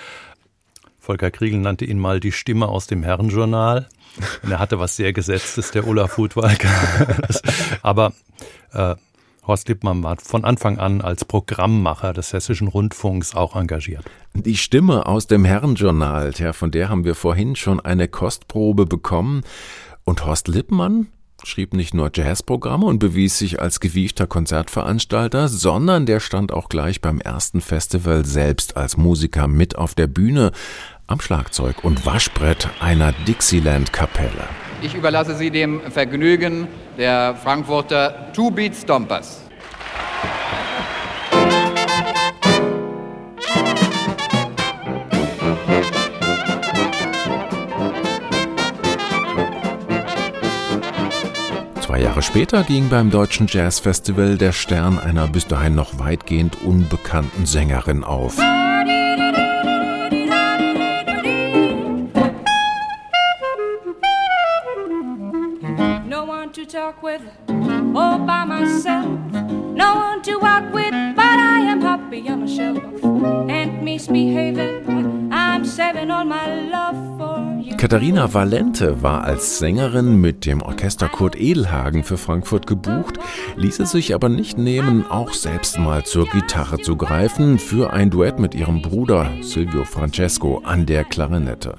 Volker 0.98 1.30
Kriegel 1.30 1.60
nannte 1.60 1.84
ihn 1.84 1.98
mal 1.98 2.18
die 2.18 2.32
Stimme 2.32 2.66
aus 2.68 2.88
dem 2.88 3.04
Herrenjournal. 3.04 3.88
Und 4.42 4.50
er 4.50 4.58
hatte 4.58 4.80
was 4.80 4.96
sehr 4.96 5.12
Gesetztes, 5.12 5.70
der 5.70 5.86
Olaf 5.86 6.16
Hutwalker. 6.16 6.68
Aber 7.82 8.12
äh, 8.72 8.96
Horst 9.48 9.68
Lippmann 9.68 10.02
war 10.02 10.16
von 10.18 10.44
Anfang 10.44 10.78
an 10.78 11.00
als 11.00 11.24
Programmmacher 11.24 12.12
des 12.12 12.34
Hessischen 12.34 12.68
Rundfunks 12.68 13.34
auch 13.34 13.56
engagiert. 13.56 14.04
Die 14.34 14.58
Stimme 14.58 15.06
aus 15.06 15.26
dem 15.26 15.46
Herrenjournal, 15.46 16.32
ja, 16.36 16.52
von 16.52 16.70
der 16.70 16.90
haben 16.90 17.04
wir 17.04 17.14
vorhin 17.14 17.56
schon 17.56 17.80
eine 17.80 18.08
Kostprobe 18.08 18.84
bekommen. 18.84 19.42
Und 20.04 20.26
Horst 20.26 20.48
Lippmann 20.48 21.08
schrieb 21.44 21.72
nicht 21.72 21.94
nur 21.94 22.10
Jazzprogramme 22.12 22.84
und 22.84 22.98
bewies 22.98 23.38
sich 23.38 23.60
als 23.60 23.80
gewiefter 23.80 24.26
Konzertveranstalter, 24.26 25.48
sondern 25.48 26.04
der 26.04 26.20
stand 26.20 26.52
auch 26.52 26.68
gleich 26.68 27.00
beim 27.00 27.20
ersten 27.20 27.60
Festival 27.60 28.26
selbst 28.26 28.76
als 28.76 28.96
Musiker 28.96 29.48
mit 29.48 29.76
auf 29.76 29.94
der 29.94 30.08
Bühne, 30.08 30.52
am 31.08 31.20
Schlagzeug 31.20 31.84
und 31.84 32.04
Waschbrett 32.06 32.68
einer 32.80 33.12
Dixieland-Kapelle. 33.26 34.44
Ich 34.82 34.94
überlasse 34.94 35.34
Sie 35.34 35.50
dem 35.50 35.80
Vergnügen 35.90 36.68
der 36.96 37.34
Frankfurter 37.34 38.30
Two-Beat 38.34 38.76
Stompers. 38.76 39.40
Zwei 51.80 52.00
Jahre 52.00 52.22
später 52.22 52.62
ging 52.64 52.90
beim 52.90 53.10
Deutschen 53.10 53.46
Jazzfestival 53.48 54.36
der 54.36 54.52
Stern 54.52 54.98
einer 54.98 55.26
bis 55.26 55.46
dahin 55.46 55.74
noch 55.74 55.98
weitgehend 55.98 56.62
unbekannten 56.62 57.46
Sängerin 57.46 58.04
auf. 58.04 58.36
With 67.20 67.96
all 67.96 68.18
by 68.18 68.44
myself. 68.44 69.18
No 69.74 69.96
one 69.96 70.22
to 70.22 70.38
walk 70.38 70.72
with, 70.72 70.92
but 71.16 71.38
I 71.38 71.60
am 71.60 71.80
happy 71.80 72.28
on 72.28 72.42
a 72.42 72.48
shelf. 72.48 72.82
And 73.48 73.82
misbehaving, 73.82 75.30
I'm 75.32 75.64
saving 75.64 76.10
all 76.10 76.24
my 76.24 76.46
love 76.70 76.96
for 77.18 77.62
you. 77.62 77.76
Katharina 77.76 78.32
Valente 78.34 79.02
war 79.02 79.22
als 79.24 79.58
Sängerin 79.58 80.20
mit 80.20 80.46
dem 80.46 80.62
Orchester 80.62 81.08
Kurt 81.08 81.40
Edelhagen 81.40 82.02
für 82.02 82.16
Frankfurt 82.16 82.66
gebucht, 82.66 83.18
ließ 83.56 83.78
es 83.80 83.92
sich 83.92 84.14
aber 84.14 84.28
nicht 84.28 84.58
nehmen, 84.58 85.06
auch 85.08 85.32
selbst 85.32 85.78
mal 85.78 86.04
zur 86.04 86.26
Gitarre 86.26 86.78
zu 86.80 86.96
greifen 86.96 87.58
für 87.58 87.92
ein 87.92 88.10
Duett 88.10 88.40
mit 88.40 88.54
ihrem 88.54 88.82
Bruder 88.82 89.30
Silvio 89.42 89.84
Francesco 89.84 90.60
an 90.64 90.86
der 90.86 91.04
Klarinette. 91.04 91.76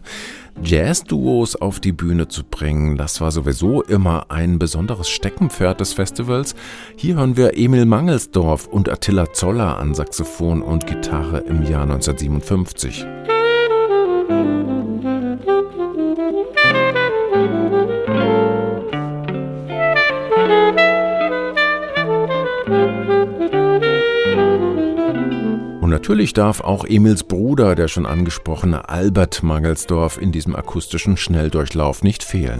Jazz-Duos 0.63 1.55
auf 1.55 1.79
die 1.79 1.91
Bühne 1.91 2.27
zu 2.27 2.43
bringen, 2.43 2.97
das 2.97 3.21
war 3.21 3.31
sowieso 3.31 3.81
immer 3.81 4.25
ein 4.29 4.59
besonderes 4.59 5.09
Steckenpferd 5.09 5.79
des 5.79 5.93
Festivals. 5.93 6.55
Hier 6.95 7.15
hören 7.15 7.37
wir 7.37 7.57
Emil 7.57 7.85
Mangelsdorf 7.85 8.67
und 8.67 8.89
Attila 8.89 9.31
Zoller 9.33 9.77
an 9.77 9.93
Saxophon 9.95 10.61
und 10.61 10.85
Gitarre 10.85 11.39
im 11.39 11.63
Jahr 11.63 11.83
1957. 11.83 13.05
natürlich 26.09 26.33
darf 26.33 26.61
auch 26.61 26.85
Emils 26.85 27.21
Bruder, 27.23 27.75
der 27.75 27.87
schon 27.87 28.07
angesprochene 28.07 28.89
Albert 28.89 29.43
Mangelsdorf, 29.43 30.19
in 30.19 30.31
diesem 30.31 30.55
akustischen 30.55 31.17
Schnelldurchlauf 31.17 32.01
nicht 32.01 32.23
fehlen. 32.23 32.59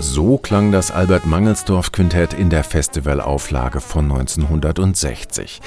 So 0.00 0.38
klang 0.38 0.72
das 0.72 0.90
Albert 0.90 1.26
Mangelsdorf 1.26 1.92
Quintett 1.92 2.32
in 2.32 2.48
der 2.48 2.64
Festivalauflage 2.64 3.82
von 3.82 4.10
1960. 4.10 5.60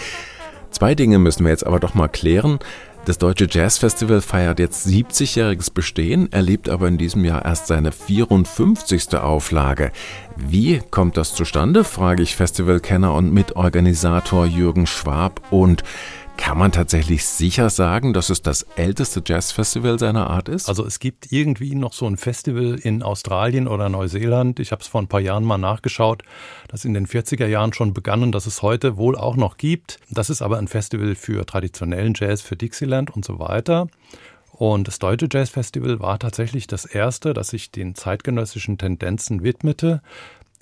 Zwei 0.72 0.96
Dinge 0.96 1.20
müssen 1.20 1.44
wir 1.44 1.52
jetzt 1.52 1.68
aber 1.68 1.80
doch 1.80 1.94
mal 1.94 2.08
klären. 2.08 2.58
Das 3.04 3.18
Deutsche 3.18 3.48
Jazzfestival 3.50 4.22
feiert 4.22 4.60
jetzt 4.60 4.86
70-jähriges 4.86 5.74
Bestehen, 5.74 6.32
erlebt 6.32 6.70
aber 6.70 6.88
in 6.88 7.00
diesem 7.00 7.26
Jahr 7.26 7.44
erst 7.44 7.66
seine 7.66 7.92
54. 7.92 9.16
Auflage. 9.16 9.92
Wie 10.38 10.82
kommt 10.92 11.18
das 11.18 11.34
zustande, 11.34 11.84
frage 11.84 12.22
ich 12.22 12.36
Festivalkenner 12.36 13.16
und 13.16 13.34
Mitorganisator 13.34 14.46
Jürgen 14.46 14.86
Schwab 14.86 15.42
und 15.50 15.84
kann 16.38 16.58
man 16.58 16.72
tatsächlich 16.72 17.26
sicher 17.26 17.70
sagen, 17.70 18.14
dass 18.14 18.30
es 18.30 18.42
das 18.42 18.64
älteste 18.76 19.22
Jazzfestival 19.26 20.00
seiner 20.00 20.30
Art 20.30 20.50
ist? 20.50 20.68
Also 20.70 20.86
es 20.86 21.00
gibt 21.00 21.32
irgendwie 21.32 21.76
noch 21.76 21.94
so 21.94 22.06
ein 22.08 22.18
Festival 22.18 22.80
in 22.82 23.04
Australien 23.04 23.68
oder 23.68 23.90
Neuseeland. 23.90 24.60
Ich 24.60 24.72
habe 24.72 24.82
es 24.82 24.88
vor 24.88 25.02
ein 25.02 25.08
paar 25.08 25.20
Jahren 25.20 25.44
mal 25.44 25.58
nachgeschaut, 25.58 26.24
das 26.68 26.86
in 26.86 26.94
den 26.94 27.08
40er 27.08 27.48
Jahren 27.48 27.74
schon 27.74 27.94
begann 27.94 28.24
und 28.24 28.32
das 28.34 28.46
es 28.46 28.62
heute 28.62 28.98
wohl 28.98 29.16
auch 29.16 29.36
noch 29.36 29.58
gibt. 29.58 30.00
Das 30.10 30.30
ist 30.30 30.42
aber 30.42 30.58
ein 30.58 30.68
Festival 30.68 31.16
für 31.16 31.46
traditionellen 31.46 32.14
Jazz, 32.16 32.42
für 32.42 32.56
Dixieland 32.56 33.10
und 33.12 33.24
so 33.24 33.40
weiter. 33.40 33.88
Und 34.52 34.88
das 34.88 35.00
Deutsche 35.00 35.28
Jazzfestival 35.32 36.00
war 36.00 36.20
tatsächlich 36.20 36.68
das 36.68 36.86
erste, 36.86 37.34
das 37.34 37.48
sich 37.48 37.72
den 37.72 37.96
zeitgenössischen 37.96 38.78
Tendenzen 38.78 39.42
widmete. 39.42 40.02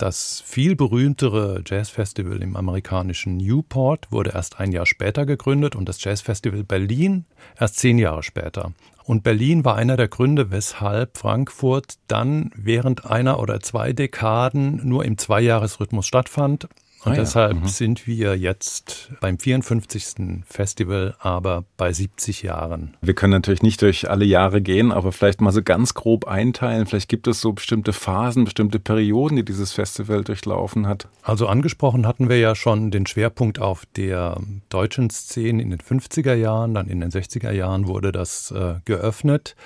Das 0.00 0.42
viel 0.46 0.76
berühmtere 0.76 1.62
Jazzfestival 1.66 2.42
im 2.42 2.56
amerikanischen 2.56 3.36
Newport 3.36 4.10
wurde 4.10 4.30
erst 4.30 4.58
ein 4.58 4.72
Jahr 4.72 4.86
später 4.86 5.26
gegründet 5.26 5.76
und 5.76 5.90
das 5.90 6.02
Jazzfestival 6.02 6.64
Berlin 6.64 7.26
erst 7.58 7.76
zehn 7.76 7.98
Jahre 7.98 8.22
später. 8.22 8.72
Und 9.04 9.24
Berlin 9.24 9.62
war 9.62 9.76
einer 9.76 9.98
der 9.98 10.08
Gründe, 10.08 10.50
weshalb 10.50 11.18
Frankfurt 11.18 11.98
dann 12.08 12.50
während 12.56 13.04
einer 13.04 13.40
oder 13.40 13.60
zwei 13.60 13.92
Dekaden 13.92 14.80
nur 14.88 15.04
im 15.04 15.18
Zweijahresrhythmus 15.18 16.06
stattfand 16.06 16.66
und 17.04 17.12
ah, 17.12 17.14
deshalb 17.14 17.54
ja. 17.54 17.60
mhm. 17.60 17.66
sind 17.66 18.06
wir 18.06 18.36
jetzt 18.36 19.10
beim 19.20 19.38
54. 19.38 20.44
Festival, 20.46 21.14
aber 21.18 21.64
bei 21.78 21.92
70 21.92 22.42
Jahren. 22.42 22.94
Wir 23.00 23.14
können 23.14 23.32
natürlich 23.32 23.62
nicht 23.62 23.80
durch 23.80 24.10
alle 24.10 24.26
Jahre 24.26 24.60
gehen, 24.60 24.92
aber 24.92 25.10
vielleicht 25.10 25.40
mal 25.40 25.50
so 25.50 25.62
ganz 25.62 25.94
grob 25.94 26.26
einteilen. 26.26 26.84
Vielleicht 26.84 27.08
gibt 27.08 27.26
es 27.26 27.40
so 27.40 27.54
bestimmte 27.54 27.94
Phasen, 27.94 28.44
bestimmte 28.44 28.78
Perioden, 28.78 29.36
die 29.36 29.44
dieses 29.44 29.72
Festival 29.72 30.24
durchlaufen 30.24 30.86
hat. 30.86 31.08
Also 31.22 31.46
angesprochen 31.46 32.06
hatten 32.06 32.28
wir 32.28 32.38
ja 32.38 32.54
schon 32.54 32.90
den 32.90 33.06
Schwerpunkt 33.06 33.58
auf 33.58 33.86
der 33.96 34.38
deutschen 34.68 35.08
Szene 35.08 35.62
in 35.62 35.70
den 35.70 35.80
50er 35.80 36.34
Jahren, 36.34 36.74
dann 36.74 36.86
in 36.86 37.00
den 37.00 37.10
60er 37.10 37.52
Jahren 37.52 37.86
wurde 37.88 38.12
das 38.12 38.50
äh, 38.50 38.74
geöffnet. 38.84 39.56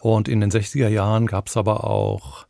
Und 0.00 0.28
in 0.28 0.42
den 0.42 0.50
60er 0.50 0.88
Jahren 0.88 1.26
gab 1.26 1.46
es 1.46 1.56
aber 1.56 1.84
auch 1.84 2.44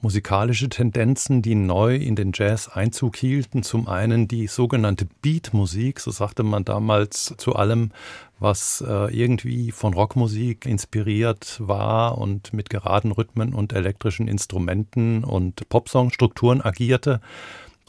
musikalische 0.00 0.68
Tendenzen, 0.68 1.42
die 1.42 1.54
neu 1.54 1.94
in 1.96 2.16
den 2.16 2.32
Jazz 2.34 2.68
Einzug 2.68 3.16
hielten. 3.16 3.62
Zum 3.62 3.88
einen 3.88 4.28
die 4.28 4.46
sogenannte 4.46 5.06
Beatmusik, 5.22 6.00
so 6.00 6.10
sagte 6.10 6.42
man 6.42 6.64
damals 6.64 7.34
zu 7.36 7.54
allem, 7.54 7.90
was 8.38 8.82
äh, 8.86 9.14
irgendwie 9.14 9.70
von 9.70 9.92
Rockmusik 9.92 10.64
inspiriert 10.64 11.56
war 11.60 12.18
und 12.18 12.52
mit 12.54 12.70
geraden 12.70 13.12
Rhythmen 13.12 13.52
und 13.52 13.72
elektrischen 13.72 14.28
Instrumenten 14.28 15.24
und 15.24 15.68
Popsongstrukturen 15.68 16.62
agierte. 16.62 17.20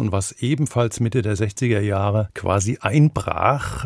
Und 0.02 0.12
was 0.12 0.32
ebenfalls 0.32 1.00
Mitte 1.00 1.22
der 1.22 1.38
60er 1.38 1.80
Jahre 1.80 2.30
quasi 2.34 2.80
einbrach, 2.82 3.86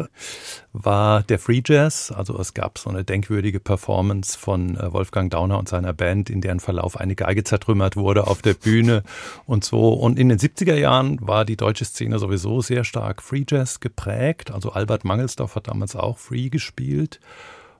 war 0.71 1.23
der 1.23 1.39
Free 1.39 1.61
Jazz. 1.63 2.09
Also 2.09 2.39
es 2.39 2.53
gab 2.53 2.77
so 2.77 2.89
eine 2.89 3.03
denkwürdige 3.03 3.59
Performance 3.59 4.39
von 4.39 4.77
äh, 4.77 4.93
Wolfgang 4.93 5.29
Dauner 5.29 5.59
und 5.59 5.67
seiner 5.67 5.91
Band, 5.91 6.29
in 6.29 6.39
deren 6.39 6.61
Verlauf 6.61 6.97
eine 6.97 7.15
Geige 7.15 7.43
zertrümmert 7.43 7.97
wurde 7.97 8.27
auf 8.27 8.41
der 8.41 8.53
Bühne 8.53 9.03
und 9.45 9.65
so. 9.65 9.89
Und 9.89 10.17
in 10.17 10.29
den 10.29 10.39
70er 10.39 10.75
Jahren 10.75 11.19
war 11.19 11.43
die 11.43 11.57
deutsche 11.57 11.83
Szene 11.83 12.17
sowieso 12.17 12.61
sehr 12.61 12.85
stark 12.85 13.21
Free 13.21 13.43
Jazz 13.45 13.81
geprägt. 13.81 14.51
Also 14.51 14.71
Albert 14.71 15.03
Mangelsdorf 15.03 15.55
hat 15.55 15.67
damals 15.67 15.97
auch 15.97 16.17
Free 16.17 16.47
gespielt. 16.47 17.19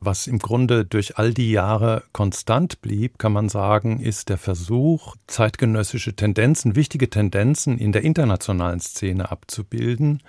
Was 0.06 0.28
im 0.28 0.38
Grunde 0.38 0.86
durch 0.86 1.18
all 1.18 1.34
die 1.34 1.50
Jahre 1.50 2.04
konstant 2.12 2.80
blieb, 2.82 3.18
kann 3.18 3.34
man 3.34 3.50
sagen, 3.50 4.00
ist 4.00 4.30
der 4.30 4.38
Versuch, 4.38 5.16
zeitgenössische 5.26 6.16
Tendenzen, 6.16 6.76
wichtige 6.76 7.10
Tendenzen 7.10 7.80
in 7.80 7.92
der 7.92 8.04
internationalen 8.04 8.80
Szene 8.80 9.32
abzubilden 9.32 10.22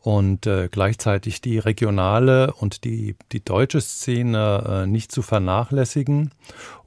und 0.00 0.46
äh, 0.46 0.68
gleichzeitig 0.70 1.40
die 1.40 1.58
regionale 1.58 2.52
und 2.52 2.84
die, 2.84 3.16
die 3.32 3.44
deutsche 3.44 3.80
Szene 3.80 4.84
äh, 4.84 4.86
nicht 4.86 5.10
zu 5.10 5.22
vernachlässigen 5.22 6.30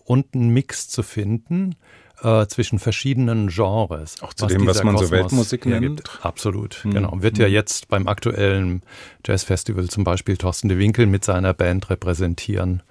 und 0.05 0.34
einen 0.34 0.48
Mix 0.48 0.88
zu 0.88 1.03
finden, 1.03 1.75
äh, 2.23 2.47
zwischen 2.47 2.79
verschiedenen 2.79 3.47
Genres. 3.47 4.21
Auch 4.21 4.33
zu 4.33 4.45
was 4.45 4.53
dem, 4.53 4.65
was 4.65 4.83
man 4.83 4.95
Kosmos 4.95 5.09
so 5.09 5.15
Weltmusik 5.15 5.65
nennt? 5.65 6.03
Absolut, 6.21 6.81
mhm. 6.83 6.91
genau. 6.91 7.13
Wird 7.21 7.38
ja 7.38 7.45
hm. 7.45 7.53
jetzt 7.53 7.88
beim 7.88 8.07
aktuellen 8.07 8.81
Jazzfestival 9.25 9.89
zum 9.89 10.03
Beispiel 10.03 10.38
Thorsten 10.38 10.69
de 10.69 10.77
Winkel 10.77 11.05
mit 11.05 11.23
seiner 11.23 11.53
Band 11.53 11.89
repräsentieren, 11.89 12.83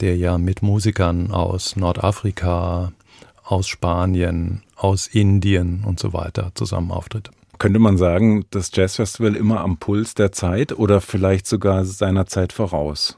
der 0.00 0.16
ja 0.16 0.38
mit 0.38 0.62
Musikern 0.62 1.30
aus 1.30 1.76
Nordafrika, 1.76 2.92
aus 3.44 3.66
Spanien, 3.66 4.62
aus 4.76 5.06
Indien 5.06 5.84
und 5.84 6.00
so 6.00 6.12
weiter 6.12 6.52
zusammen 6.54 6.90
auftritt. 6.90 7.30
Könnte 7.58 7.78
man 7.78 7.98
sagen, 7.98 8.44
das 8.50 8.70
Jazzfestival 8.72 9.36
immer 9.36 9.60
am 9.60 9.76
Puls 9.78 10.14
der 10.14 10.32
Zeit 10.32 10.76
oder 10.76 11.00
vielleicht 11.00 11.46
sogar 11.46 11.84
seiner 11.84 12.26
Zeit 12.26 12.52
voraus? 12.52 13.16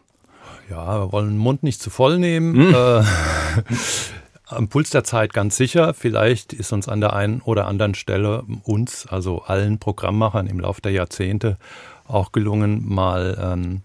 Ja, 0.68 1.00
wir 1.00 1.12
wollen 1.12 1.30
den 1.30 1.38
Mund 1.38 1.62
nicht 1.62 1.80
zu 1.80 1.90
voll 1.90 2.18
nehmen. 2.18 2.54
Hm. 2.54 2.74
Äh, 2.74 3.02
am 4.46 4.68
Puls 4.68 4.90
der 4.90 5.04
Zeit 5.04 5.32
ganz 5.32 5.56
sicher. 5.56 5.92
Vielleicht 5.92 6.52
ist 6.52 6.72
uns 6.72 6.88
an 6.88 7.00
der 7.00 7.12
einen 7.12 7.40
oder 7.42 7.66
anderen 7.66 7.94
Stelle 7.94 8.44
uns, 8.62 9.06
also 9.06 9.42
allen 9.42 9.78
Programmmachern 9.78 10.46
im 10.46 10.60
Laufe 10.60 10.80
der 10.80 10.92
Jahrzehnte 10.92 11.58
auch 12.06 12.32
gelungen, 12.32 12.82
mal 12.86 13.36
ähm, 13.40 13.82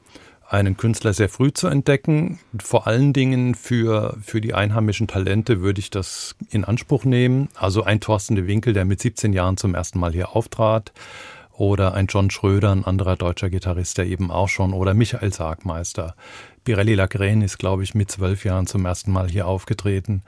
einen 0.47 0.77
Künstler 0.77 1.13
sehr 1.13 1.29
früh 1.29 1.51
zu 1.53 1.67
entdecken. 1.67 2.39
Vor 2.61 2.85
allen 2.85 3.13
Dingen 3.13 3.55
für, 3.55 4.17
für 4.21 4.41
die 4.41 4.53
einheimischen 4.53 5.07
Talente 5.07 5.61
würde 5.61 5.79
ich 5.79 5.89
das 5.89 6.35
in 6.49 6.65
Anspruch 6.65 7.05
nehmen. 7.05 7.49
Also 7.55 7.83
ein 7.83 8.01
Thorsten 8.01 8.35
de 8.35 8.47
Winkel, 8.47 8.73
der 8.73 8.85
mit 8.85 9.01
17 9.01 9.33
Jahren 9.33 9.57
zum 9.57 9.73
ersten 9.73 9.99
Mal 9.99 10.11
hier 10.11 10.35
auftrat. 10.35 10.91
Oder 11.57 11.93
ein 11.93 12.07
John 12.07 12.29
Schröder, 12.29 12.71
ein 12.71 12.85
anderer 12.85 13.15
deutscher 13.15 13.49
Gitarrist, 13.49 13.97
der 13.97 14.05
eben 14.05 14.31
auch 14.31 14.49
schon. 14.49 14.73
Oder 14.73 14.93
Michael 14.93 15.33
Sargmeister. 15.33 16.15
Pirelli 16.63 16.95
Lagren 16.95 17.41
ist, 17.41 17.57
glaube 17.57 17.83
ich, 17.83 17.93
mit 17.93 18.11
zwölf 18.11 18.45
Jahren 18.45 18.67
zum 18.67 18.85
ersten 18.85 19.11
Mal 19.11 19.29
hier 19.29 19.47
aufgetreten. 19.47 20.23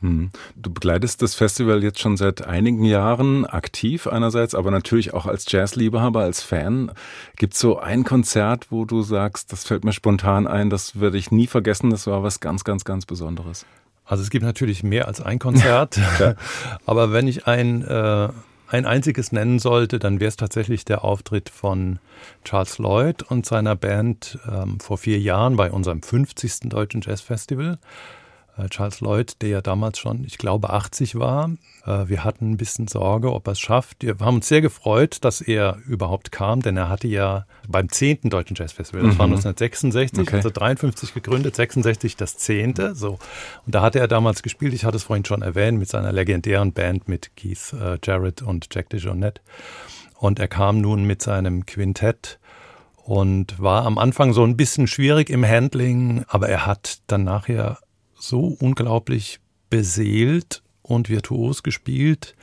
Hm. 0.00 0.30
Du 0.56 0.72
begleitest 0.72 1.22
das 1.22 1.34
Festival 1.34 1.82
jetzt 1.82 2.00
schon 2.00 2.16
seit 2.16 2.46
einigen 2.46 2.84
Jahren 2.84 3.46
aktiv 3.46 4.06
einerseits, 4.06 4.54
aber 4.54 4.70
natürlich 4.70 5.14
auch 5.14 5.26
als 5.26 5.50
Jazzliebhaber, 5.50 6.20
als 6.20 6.42
Fan. 6.42 6.92
Gibt 7.36 7.54
es 7.54 7.60
so 7.60 7.78
ein 7.78 8.04
Konzert, 8.04 8.70
wo 8.70 8.84
du 8.84 9.02
sagst, 9.02 9.52
das 9.52 9.64
fällt 9.64 9.84
mir 9.84 9.92
spontan 9.92 10.46
ein, 10.46 10.68
das 10.68 11.00
werde 11.00 11.16
ich 11.16 11.30
nie 11.30 11.46
vergessen, 11.46 11.90
das 11.90 12.06
war 12.06 12.22
was 12.22 12.40
ganz, 12.40 12.64
ganz, 12.64 12.84
ganz 12.84 13.06
Besonderes? 13.06 13.64
Also 14.04 14.22
es 14.22 14.30
gibt 14.30 14.44
natürlich 14.44 14.82
mehr 14.82 15.08
als 15.08 15.20
ein 15.20 15.38
Konzert, 15.38 15.98
aber 16.86 17.12
wenn 17.12 17.26
ich 17.26 17.46
ein, 17.46 17.82
äh, 17.82 18.28
ein 18.68 18.86
einziges 18.86 19.32
nennen 19.32 19.58
sollte, 19.58 19.98
dann 19.98 20.20
wäre 20.20 20.28
es 20.28 20.36
tatsächlich 20.36 20.84
der 20.84 21.04
Auftritt 21.04 21.48
von 21.48 21.98
Charles 22.44 22.78
Lloyd 22.78 23.22
und 23.22 23.46
seiner 23.46 23.76
Band 23.76 24.38
ähm, 24.50 24.80
vor 24.80 24.98
vier 24.98 25.18
Jahren 25.20 25.56
bei 25.56 25.70
unserem 25.70 26.02
50. 26.02 26.68
Deutschen 26.68 27.00
Jazzfestival. 27.00 27.74
Äh, 27.74 27.76
Charles 28.70 29.00
Lloyd, 29.00 29.42
der 29.42 29.48
ja 29.50 29.60
damals 29.60 29.98
schon, 29.98 30.24
ich 30.24 30.38
glaube, 30.38 30.70
80 30.70 31.18
war. 31.18 31.50
Äh, 31.84 32.08
wir 32.08 32.24
hatten 32.24 32.52
ein 32.52 32.56
bisschen 32.56 32.88
Sorge, 32.88 33.32
ob 33.32 33.46
er 33.46 33.52
es 33.52 33.60
schafft. 33.60 34.02
Wir 34.02 34.16
haben 34.18 34.36
uns 34.36 34.48
sehr 34.48 34.62
gefreut, 34.62 35.18
dass 35.20 35.40
er 35.40 35.78
überhaupt 35.86 36.32
kam, 36.32 36.62
denn 36.62 36.76
er 36.76 36.88
hatte 36.88 37.06
ja 37.08 37.46
beim 37.68 37.88
10. 37.90 38.30
Deutschen 38.30 38.56
Jazzfestival, 38.56 39.02
das 39.02 39.14
mhm. 39.14 39.18
war 39.18 39.26
1966, 39.26 40.20
okay. 40.20 40.36
also 40.36 40.50
53 40.50 41.14
gegründet, 41.14 41.56
66 41.56 42.16
das 42.16 42.38
10. 42.38 42.94
So. 42.94 43.18
Und 43.66 43.74
da 43.74 43.82
hatte 43.82 43.98
er 43.98 44.08
damals 44.08 44.42
gespielt, 44.42 44.72
ich 44.72 44.84
hatte 44.84 44.96
es 44.96 45.04
vorhin 45.04 45.24
schon 45.24 45.42
erwähnt, 45.42 45.78
mit 45.78 45.88
seiner 45.88 46.12
legendären 46.12 46.72
Band 46.72 47.08
mit 47.08 47.36
Keith 47.36 47.74
äh, 47.74 47.98
Jarrett 48.02 48.42
und 48.42 48.68
Jack 48.74 48.88
DeJohnette. 48.90 49.42
Und 50.18 50.38
er 50.38 50.48
kam 50.48 50.80
nun 50.80 51.04
mit 51.04 51.22
seinem 51.22 51.66
Quintett 51.66 52.38
und 53.04 53.60
war 53.60 53.84
am 53.84 53.98
Anfang 53.98 54.32
so 54.32 54.42
ein 54.42 54.56
bisschen 54.56 54.86
schwierig 54.86 55.30
im 55.30 55.46
Handling, 55.46 56.24
aber 56.26 56.48
er 56.48 56.66
hat 56.66 57.00
dann 57.06 57.22
nachher 57.22 57.78
so 58.18 58.56
unglaublich 58.58 59.40
beseelt 59.70 60.62
und 60.82 61.08
virtuos 61.08 61.62
gespielt, 61.62 62.34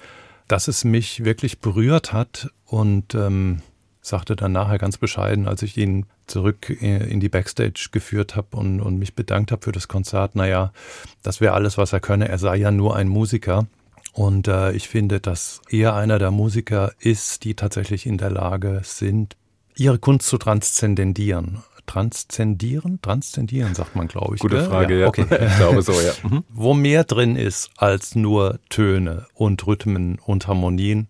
dass 0.47 0.67
es 0.67 0.83
mich 0.83 1.23
wirklich 1.23 1.59
berührt 1.59 2.13
hat 2.13 2.51
und 2.65 3.15
ähm, 3.15 3.61
sagte 4.01 4.35
dann 4.35 4.51
nachher 4.51 4.77
ganz 4.77 4.97
bescheiden, 4.97 5.47
als 5.47 5.61
ich 5.61 5.77
ihn 5.77 6.05
zurück 6.27 6.69
in 6.69 7.19
die 7.19 7.29
Backstage 7.29 7.89
geführt 7.91 8.35
habe 8.35 8.57
und, 8.57 8.81
und 8.81 8.97
mich 8.97 9.15
bedankt 9.15 9.51
habe 9.51 9.63
für 9.63 9.71
das 9.71 9.87
Konzert, 9.87 10.35
naja, 10.35 10.73
das 11.21 11.41
wäre 11.41 11.53
alles, 11.53 11.77
was 11.77 11.93
er 11.93 11.99
könne. 11.99 12.27
Er 12.27 12.37
sei 12.37 12.57
ja 12.57 12.71
nur 12.71 12.95
ein 12.95 13.07
Musiker. 13.07 13.67
Und 14.13 14.47
äh, 14.47 14.73
ich 14.73 14.89
finde, 14.89 15.19
dass 15.19 15.61
er 15.69 15.95
einer 15.95 16.19
der 16.19 16.31
Musiker 16.31 16.91
ist, 16.99 17.45
die 17.45 17.55
tatsächlich 17.55 18.05
in 18.05 18.17
der 18.17 18.29
Lage 18.29 18.81
sind, 18.83 19.35
ihre 19.75 19.97
Kunst 19.97 20.27
zu 20.27 20.37
transzendendieren 20.37 21.63
transzendieren? 21.85 23.01
Transzendieren, 23.01 23.75
sagt 23.75 23.95
man, 23.95 24.07
glaube 24.07 24.35
ich. 24.35 24.41
Gute 24.41 24.57
gell? 24.57 24.65
Frage, 24.65 24.99
ja. 24.99 25.07
Okay. 25.07 25.25
ich 25.29 25.55
glaube 25.57 25.81
so, 25.81 25.93
ja. 25.93 26.13
Mhm. 26.23 26.43
Wo 26.49 26.73
mehr 26.73 27.03
drin 27.03 27.35
ist 27.35 27.71
als 27.77 28.15
nur 28.15 28.59
Töne 28.69 29.25
und 29.33 29.65
Rhythmen 29.67 30.19
und 30.19 30.47
Harmonien, 30.47 31.07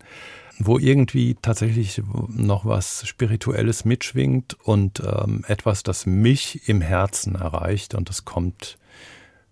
wo 0.59 0.79
irgendwie 0.79 1.35
tatsächlich 1.41 2.01
noch 2.29 2.65
was 2.65 3.07
Spirituelles 3.07 3.85
mitschwingt 3.85 4.57
und 4.63 5.01
ähm, 5.01 5.43
etwas, 5.47 5.83
das 5.83 6.05
mich 6.05 6.67
im 6.67 6.81
Herzen 6.81 7.35
erreicht. 7.35 7.93
Und 7.93 8.09
das 8.09 8.25
kommt 8.25 8.77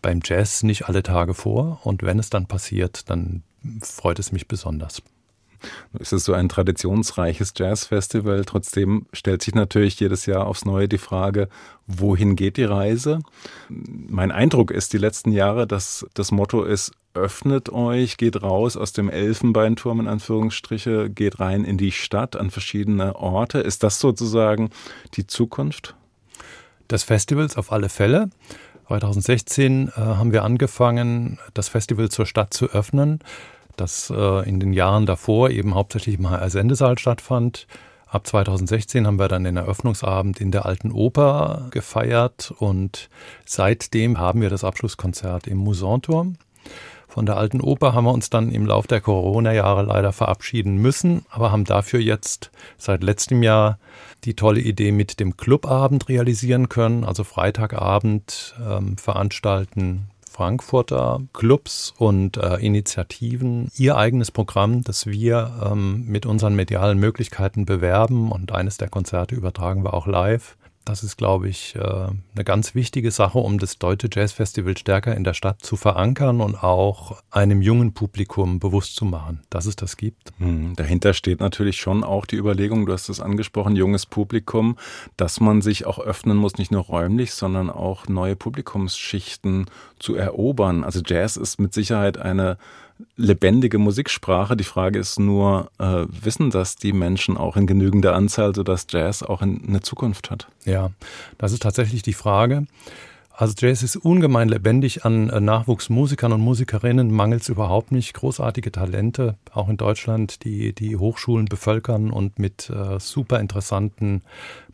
beim 0.01 0.21
Jazz 0.23 0.63
nicht 0.63 0.87
alle 0.87 1.03
Tage 1.03 1.33
vor. 1.33 1.81
Und 1.83 2.03
wenn 2.03 2.19
es 2.19 2.29
dann 2.29 2.47
passiert, 2.47 3.09
dann 3.09 3.43
freut 3.81 4.19
es 4.19 4.31
mich 4.31 4.47
besonders. 4.47 5.01
Es 5.99 6.11
ist 6.11 6.25
so 6.25 6.33
ein 6.33 6.49
traditionsreiches 6.49 7.53
Jazzfestival. 7.55 8.45
Trotzdem 8.45 9.05
stellt 9.13 9.41
sich 9.41 9.55
natürlich 9.55 9.99
jedes 9.99 10.25
Jahr 10.25 10.47
aufs 10.47 10.65
Neue 10.65 10.87
die 10.87 10.97
Frage, 10.97 11.49
wohin 11.87 12.35
geht 12.35 12.57
die 12.57 12.63
Reise? 12.63 13.19
Mein 13.69 14.31
Eindruck 14.31 14.71
ist 14.71 14.93
die 14.93 14.97
letzten 14.97 15.31
Jahre, 15.31 15.67
dass 15.67 16.05
das 16.13 16.31
Motto 16.31 16.63
ist, 16.63 16.91
öffnet 17.13 17.69
euch, 17.69 18.17
geht 18.17 18.41
raus 18.41 18.77
aus 18.77 18.93
dem 18.93 19.09
Elfenbeinturm 19.09 19.99
in 19.99 20.07
Anführungsstriche, 20.07 21.09
geht 21.09 21.39
rein 21.39 21.65
in 21.65 21.77
die 21.77 21.91
Stadt 21.91 22.35
an 22.35 22.49
verschiedene 22.51 23.15
Orte. 23.15 23.59
Ist 23.59 23.83
das 23.83 23.99
sozusagen 23.99 24.69
die 25.15 25.27
Zukunft? 25.27 25.95
Des 26.89 27.03
Festivals 27.03 27.57
auf 27.57 27.71
alle 27.71 27.89
Fälle. 27.89 28.29
2016 28.87 29.87
äh, 29.87 29.91
haben 29.95 30.33
wir 30.33 30.43
angefangen, 30.43 31.39
das 31.53 31.69
Festival 31.69 32.09
zur 32.09 32.25
Stadt 32.25 32.53
zu 32.53 32.69
öffnen 32.69 33.19
das 33.81 34.11
äh, 34.15 34.47
in 34.47 34.59
den 34.59 34.73
Jahren 34.73 35.05
davor 35.05 35.49
eben 35.49 35.75
hauptsächlich 35.75 36.17
im 36.19 36.29
HR-Sendesaal 36.29 36.97
stattfand. 36.97 37.67
Ab 38.07 38.27
2016 38.27 39.07
haben 39.07 39.19
wir 39.19 39.27
dann 39.27 39.43
den 39.43 39.57
Eröffnungsabend 39.57 40.39
in 40.39 40.51
der 40.51 40.65
Alten 40.65 40.91
Oper 40.91 41.67
gefeiert 41.71 42.53
und 42.59 43.09
seitdem 43.45 44.19
haben 44.19 44.41
wir 44.41 44.49
das 44.49 44.63
Abschlusskonzert 44.63 45.47
im 45.47 45.57
Musanturm. 45.57 46.35
Von 47.07 47.25
der 47.25 47.37
Alten 47.37 47.59
Oper 47.59 47.93
haben 47.93 48.05
wir 48.05 48.13
uns 48.13 48.29
dann 48.29 48.51
im 48.51 48.65
Laufe 48.65 48.87
der 48.87 49.01
Corona-Jahre 49.01 49.83
leider 49.83 50.13
verabschieden 50.13 50.75
müssen, 50.75 51.25
aber 51.29 51.51
haben 51.51 51.65
dafür 51.65 51.99
jetzt 51.99 52.51
seit 52.77 53.03
letztem 53.03 53.43
Jahr 53.43 53.79
die 54.23 54.35
tolle 54.35 54.61
Idee 54.61 54.91
mit 54.91 55.19
dem 55.19 55.35
Clubabend 55.35 56.07
realisieren 56.07 56.69
können, 56.69 57.03
also 57.03 57.23
Freitagabend 57.23 58.55
ähm, 58.65 58.97
veranstalten 58.97 60.07
Frankfurter 60.41 61.21
Clubs 61.33 61.93
und 61.99 62.37
äh, 62.37 62.55
Initiativen 62.55 63.69
ihr 63.77 63.95
eigenes 63.95 64.31
Programm, 64.31 64.83
das 64.83 65.05
wir 65.05 65.51
ähm, 65.63 66.05
mit 66.07 66.25
unseren 66.25 66.55
medialen 66.55 66.97
Möglichkeiten 66.97 67.65
bewerben 67.65 68.31
und 68.31 68.51
eines 68.51 68.77
der 68.79 68.89
Konzerte 68.89 69.35
übertragen 69.35 69.83
wir 69.83 69.93
auch 69.93 70.07
live. 70.07 70.57
Das 70.83 71.03
ist, 71.03 71.15
glaube 71.15 71.47
ich, 71.47 71.75
äh, 71.75 71.79
eine 71.79 72.43
ganz 72.43 72.73
wichtige 72.73 73.11
Sache, 73.11 73.37
um 73.37 73.59
das 73.59 73.77
Deutsche 73.77 74.09
Jazz 74.11 74.31
Festival 74.31 74.75
stärker 74.77 75.15
in 75.15 75.23
der 75.23 75.35
Stadt 75.35 75.61
zu 75.61 75.75
verankern 75.75 76.41
und 76.41 76.55
auch 76.63 77.21
einem 77.29 77.61
jungen 77.61 77.93
Publikum 77.93 78.59
bewusst 78.59 78.95
zu 78.95 79.05
machen, 79.05 79.41
dass 79.51 79.67
es 79.67 79.75
das 79.75 79.95
gibt. 79.95 80.31
Mhm. 80.39 80.75
Dahinter 80.75 81.13
steht 81.13 81.39
natürlich 81.39 81.79
schon 81.79 82.03
auch 82.03 82.25
die 82.25 82.37
Überlegung, 82.37 82.87
du 82.87 82.93
hast 82.93 83.09
es 83.09 83.19
angesprochen, 83.19 83.75
junges 83.75 84.07
Publikum, 84.07 84.75
dass 85.17 85.39
man 85.39 85.61
sich 85.61 85.85
auch 85.85 85.99
öffnen 85.99 86.37
muss, 86.37 86.57
nicht 86.57 86.71
nur 86.71 86.83
räumlich, 86.83 87.33
sondern 87.33 87.69
auch 87.69 88.07
neue 88.07 88.35
Publikumsschichten 88.35 89.65
zu 89.99 90.15
erobern. 90.15 90.83
Also 90.83 91.01
Jazz 91.05 91.37
ist 91.37 91.59
mit 91.59 91.73
Sicherheit 91.73 92.17
eine 92.17 92.57
lebendige 93.15 93.77
Musiksprache. 93.77 94.55
Die 94.55 94.63
Frage 94.63 94.99
ist 94.99 95.19
nur, 95.19 95.71
äh, 95.79 96.05
wissen 96.09 96.49
das 96.49 96.75
die 96.75 96.93
Menschen 96.93 97.37
auch 97.37 97.57
in 97.57 97.67
genügender 97.67 98.15
Anzahl, 98.15 98.55
sodass 98.55 98.87
Jazz 98.89 99.23
auch 99.23 99.41
in, 99.41 99.63
eine 99.67 99.81
Zukunft 99.81 100.31
hat? 100.31 100.47
Ja, 100.65 100.91
das 101.37 101.51
ist 101.51 101.63
tatsächlich 101.63 102.01
die 102.01 102.13
Frage. 102.13 102.65
Also 103.33 103.55
Jazz 103.57 103.81
ist 103.81 103.95
ungemein 103.95 104.49
lebendig 104.49 105.05
an 105.05 105.29
äh, 105.29 105.39
Nachwuchsmusikern 105.39 106.33
und 106.33 106.41
Musikerinnen, 106.41 107.11
mangelt 107.11 107.41
es 107.41 107.49
überhaupt 107.49 107.91
nicht. 107.91 108.13
Großartige 108.13 108.71
Talente, 108.71 109.35
auch 109.51 109.69
in 109.69 109.77
Deutschland, 109.77 110.43
die 110.43 110.73
die 110.73 110.95
Hochschulen 110.95 111.45
bevölkern 111.45 112.11
und 112.11 112.37
mit 112.37 112.69
äh, 112.69 112.99
super 112.99 113.39
interessanten 113.39 114.21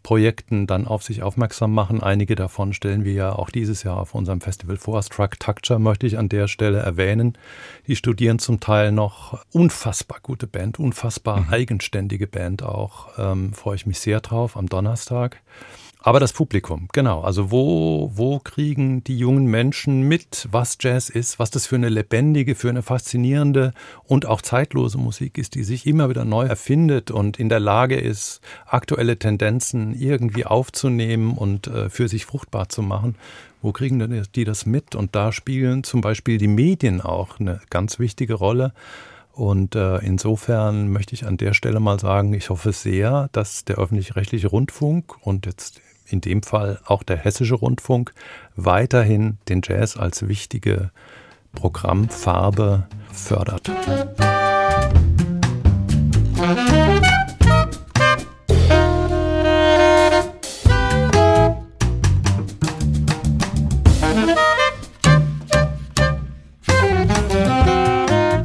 Projekten 0.04 0.68
dann 0.68 0.88
auf 0.88 1.04
sich 1.04 1.24
aufmerksam 1.24 1.74
machen. 1.74 2.02
Einige 2.02 2.36
davon 2.36 2.74
stellen 2.74 3.04
wir 3.04 3.14
ja 3.14 3.34
auch 3.34 3.50
dieses 3.50 3.84
Jahr 3.84 3.98
auf 3.98 4.16
unserem 4.16 4.42
Festival 4.42 4.78
vor. 4.78 5.02
Structure 5.04 5.80
möchte 5.80 6.08
ich 6.08 6.18
an 6.18 6.30
der 6.30 6.48
Stelle 6.48 6.80
erwähnen. 6.80 7.38
Die 7.88 7.96
studieren 7.96 8.40
zum 8.40 8.60
Teil 8.60 8.92
noch 8.92 9.44
unfassbar 9.52 10.20
gute 10.22 10.48
Band, 10.48 10.80
unfassbar 10.80 11.42
mhm. 11.42 11.50
eigenständige 11.50 12.28
Band 12.28 12.64
auch. 12.64 13.10
Ähm, 13.18 13.54
freue 13.54 13.76
ich 13.76 13.86
mich 13.86 14.00
sehr 14.00 14.22
drauf 14.22 14.58
am 14.58 14.68
Donnerstag. 14.68 15.42
Aber 16.00 16.20
das 16.20 16.32
Publikum, 16.32 16.88
genau. 16.94 17.22
Also 17.22 17.52
wo, 17.52 18.12
wo 18.14 18.40
kriegen 18.40 19.04
die 19.04 19.18
jungen 19.18 19.46
Menschen 19.46 20.04
mit, 20.04 20.48
was 20.52 20.78
Jazz 20.80 21.10
ist, 21.10 21.40
was 21.40 21.50
das 21.50 21.66
für 21.66 21.76
eine 21.76 21.90
lebendige, 21.90 22.56
für 22.56 22.70
eine 22.70 22.84
faszinierende 22.84 23.74
und 24.06 24.26
auch 24.26 24.42
zeitlose 24.42 25.00
Musik 25.00 25.38
ist, 25.38 25.56
die 25.56 25.64
sich 25.64 25.88
immer 25.88 26.10
wieder 26.10 26.24
neu 26.24 26.46
erfindet 26.46 27.10
und 27.10 27.40
in 27.40 27.50
der 27.50 27.60
Lage 27.60 27.96
ist, 27.96 28.42
aktuelle 28.68 29.18
Tendenzen 29.18 30.00
irgendwie 30.00 30.46
aufzunehmen 30.46 31.36
und 31.36 31.68
äh, 31.68 31.90
für 31.90 32.08
sich 32.08 32.26
fruchtbar 32.26 32.70
zu 32.70 32.84
machen. 32.84 33.16
Wo 33.64 33.72
kriegen 33.72 33.98
denn 33.98 34.24
die 34.36 34.44
das 34.46 34.68
mit? 34.68 34.94
Und 34.94 35.16
da 35.16 35.32
spielen 35.32 35.84
zum 35.84 36.02
Beispiel 36.02 36.38
die 36.38 36.48
Medien 36.48 37.02
auch 37.02 37.40
eine 37.40 37.60
ganz 37.72 37.98
wichtige 37.98 38.36
Rolle. 38.36 38.72
Und 39.34 39.76
äh, 39.76 39.98
insofern 39.98 40.90
möchte 40.90 41.14
ich 41.14 41.26
an 41.26 41.38
der 41.38 41.54
Stelle 41.54 41.80
mal 41.80 42.00
sagen, 42.00 42.34
ich 42.34 42.50
hoffe 42.50 42.72
sehr, 42.72 43.30
dass 43.34 43.66
der 43.66 43.78
öffentlich-rechtliche 43.78 44.48
Rundfunk 44.48 45.16
und 45.22 45.46
jetzt 45.46 45.82
in 46.10 46.22
dem 46.22 46.44
Fall 46.44 46.80
auch 46.86 47.04
der 47.04 47.18
Hessische 47.18 47.56
Rundfunk, 47.56 48.14
weiterhin 48.56 49.38
den 49.50 49.62
Jazz 49.64 49.98
als 49.98 50.28
wichtige 50.28 50.92
Programmfarbe 51.54 52.88
fördert. 53.12 53.72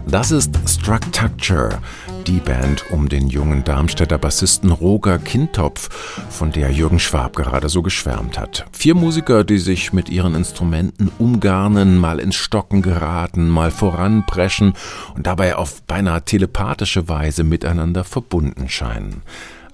Das 0.06 0.30
ist 0.30 0.50
Structure, 0.66 1.80
die 2.26 2.40
Band 2.40 2.90
um 2.90 3.08
den 3.08 3.28
jungen 3.28 3.64
Darmstädter 3.64 4.18
Bassisten 4.18 4.70
Roger 4.70 5.18
Kintopf, 5.18 5.88
von 6.30 6.52
der 6.52 6.70
Jürgen 6.70 6.98
Schwab 6.98 7.36
gerade 7.36 7.68
so 7.68 7.82
geschwärmt 7.82 8.38
hat. 8.38 8.64
Vier 8.72 8.94
Musiker, 8.94 9.44
die 9.44 9.58
sich 9.58 9.92
mit 9.92 10.08
ihren 10.08 10.34
Instrumenten 10.34 11.10
umgarnen, 11.18 11.98
mal 11.98 12.18
ins 12.18 12.36
Stocken 12.36 12.82
geraten, 12.82 13.48
mal 13.48 13.70
voranpreschen 13.70 14.74
und 15.14 15.26
dabei 15.26 15.56
auf 15.56 15.82
beinahe 15.82 16.22
telepathische 16.22 17.08
Weise 17.08 17.44
miteinander 17.44 18.04
verbunden 18.04 18.68
scheinen. 18.68 19.22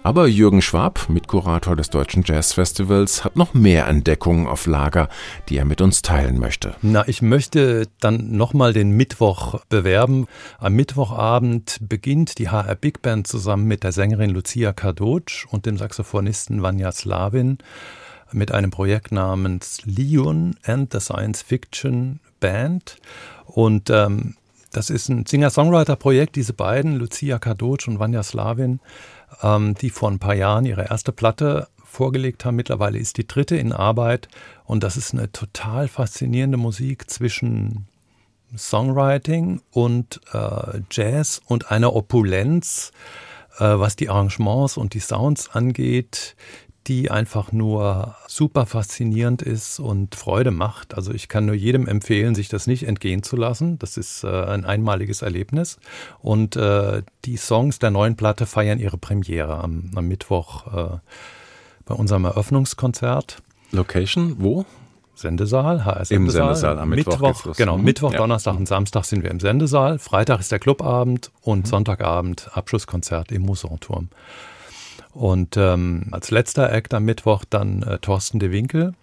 Aber 0.03 0.27
Jürgen 0.27 0.63
Schwab, 0.63 1.09
Mitkurator 1.09 1.77
des 1.77 1.91
Deutschen 1.91 2.23
Jazzfestivals, 2.25 3.25
hat 3.25 3.37
noch 3.37 3.53
mehr 3.53 3.87
Entdeckungen 3.89 4.47
auf 4.47 4.67
Lager, 4.67 5.09
die 5.49 5.59
er 5.59 5.65
mit 5.65 5.81
uns 5.81 6.03
teilen 6.03 6.39
möchte. 6.39 6.75
Na, 6.83 7.07
ich 7.07 7.21
möchte 7.21 7.89
dann 8.01 8.37
nochmal 8.37 8.73
den 8.73 8.93
Mittwoch 8.93 9.65
bewerben. 9.69 10.27
Am 10.59 10.75
Mittwochabend 10.75 11.79
beginnt 11.81 12.39
die 12.39 12.49
HR 12.49 12.75
Big 12.77 13.03
Band 13.03 13.27
zusammen 13.27 13.65
mit 13.65 13.83
der 13.83 13.93
Sängerin 13.93 14.31
Lucia 14.31 14.73
Kadoc 14.73 15.47
und 15.51 15.67
dem 15.67 15.77
Saxophonisten 15.77 16.63
Vanya 16.63 16.93
Slavin 16.93 17.59
mit 18.33 18.53
einem 18.53 18.71
Projekt 18.71 19.13
namens 19.13 19.83
Leon 19.85 20.55
and 20.65 20.93
the 20.93 21.01
Science 21.01 21.43
Fiction 21.43 22.21
Band. 22.41 22.97
Und 23.47 23.91
ähm, 23.91 24.37
das 24.73 24.91
ist 24.91 25.09
ein 25.09 25.27
Singer-Songwriter-Projekt, 25.27 26.37
diese 26.37 26.53
beiden, 26.53 26.97
Lucia 26.97 27.39
Kadoc 27.39 27.89
und 27.89 27.99
Vanya 27.99 28.23
Slavin 28.23 28.81
ähm, 29.43 29.75
die 29.75 29.91
vor 29.91 30.11
ein 30.11 30.19
paar 30.19 30.35
Jahren 30.35 30.65
ihre 30.65 30.89
erste 30.89 31.13
Platte 31.13 31.69
vorgelegt 31.85 32.45
haben. 32.45 32.57
Mittlerweile 32.57 32.99
ist 32.99 33.17
die 33.17 33.27
dritte 33.27 33.57
in 33.57 33.73
Arbeit 33.73 34.29
und 34.65 34.83
das 34.83 34.97
ist 34.97 35.15
eine 35.15 35.31
total 35.33 35.89
faszinierende 35.89 36.59
Musik 36.59 37.11
zwischen 37.11 37.87
Songwriting 38.57 39.61
und 39.71 40.21
äh, 40.33 40.81
Jazz 40.91 41.41
und 41.47 41.71
einer 41.71 41.95
Opulenz, 41.95 42.93
äh, 43.59 43.65
was 43.65 43.97
die 43.97 44.09
Arrangements 44.09 44.77
und 44.77 44.95
die 44.95 45.01
Sounds 45.01 45.51
angeht, 45.51 46.37
die 46.89 47.11
einfach 47.11 47.53
nur 47.53 48.17
super 48.27 48.65
faszinierend 48.65 49.43
ist 49.43 49.79
und 49.79 50.15
Freude 50.15 50.51
macht. 50.51 50.95
Also 50.95 51.13
ich 51.13 51.29
kann 51.29 51.45
nur 51.45 51.55
jedem 51.55 51.87
empfehlen, 51.87 52.35
sich 52.35 52.49
das 52.49 52.67
nicht 52.67 52.85
entgehen 52.85 53.23
zu 53.23 53.37
lassen. 53.37 53.79
Das 53.79 53.99
ist 53.99 54.25
äh, 54.25 54.29
ein 54.29 54.65
einmaliges 54.65 55.21
Erlebnis. 55.21 55.79
Und 56.21 56.57
äh, 56.57 57.03
die 57.27 57.37
Songs 57.37 57.79
der 57.79 57.91
neuen 57.91 58.17
Platte 58.17 58.47
feiern 58.47 58.79
ihre 58.79 58.97
Premiere 58.97 59.59
am, 59.59 59.91
am 59.95 60.09
Mittwoch 60.09 60.67
äh, 60.67 60.99
bei 61.85 61.95
unserem 61.95 62.25
Eröffnungskonzert. 62.25 63.43
Location, 63.71 64.37
wo? 64.39 64.65
Sendesaal, 65.15 65.85
HS 65.85 66.11
Im 66.11 66.31
Sendesaal 66.31 66.79
am 66.79 66.91
Mittwoch. 66.91 67.21
Mittwoch 67.21 67.57
genau, 67.57 67.77
mhm. 67.77 67.85
Mittwoch, 67.85 68.13
ja. 68.13 68.19
Donnerstag 68.19 68.57
und 68.57 68.67
Samstag 68.67 69.05
sind 69.05 69.25
wir 69.25 69.31
im 69.31 69.41
Sendesaal. 69.41 69.99
Freitag 69.99 70.41
ist 70.41 70.53
der 70.53 70.59
Clubabend 70.59 71.33
und 71.43 71.67
mhm. 71.67 71.69
Sonntagabend 71.69 72.51
Abschlusskonzert 72.55 73.31
im 73.33 73.43
Musanturm. 73.43 74.09
Und 75.13 75.57
ähm, 75.57 76.09
als 76.11 76.31
letzter 76.31 76.73
Act 76.73 76.95
am 76.95 77.05
Mittwoch 77.05 77.45
dann 77.49 77.83
äh, 77.83 77.99
Thorsten 77.99 78.39
de 78.39 78.51
Winkel 78.51 78.95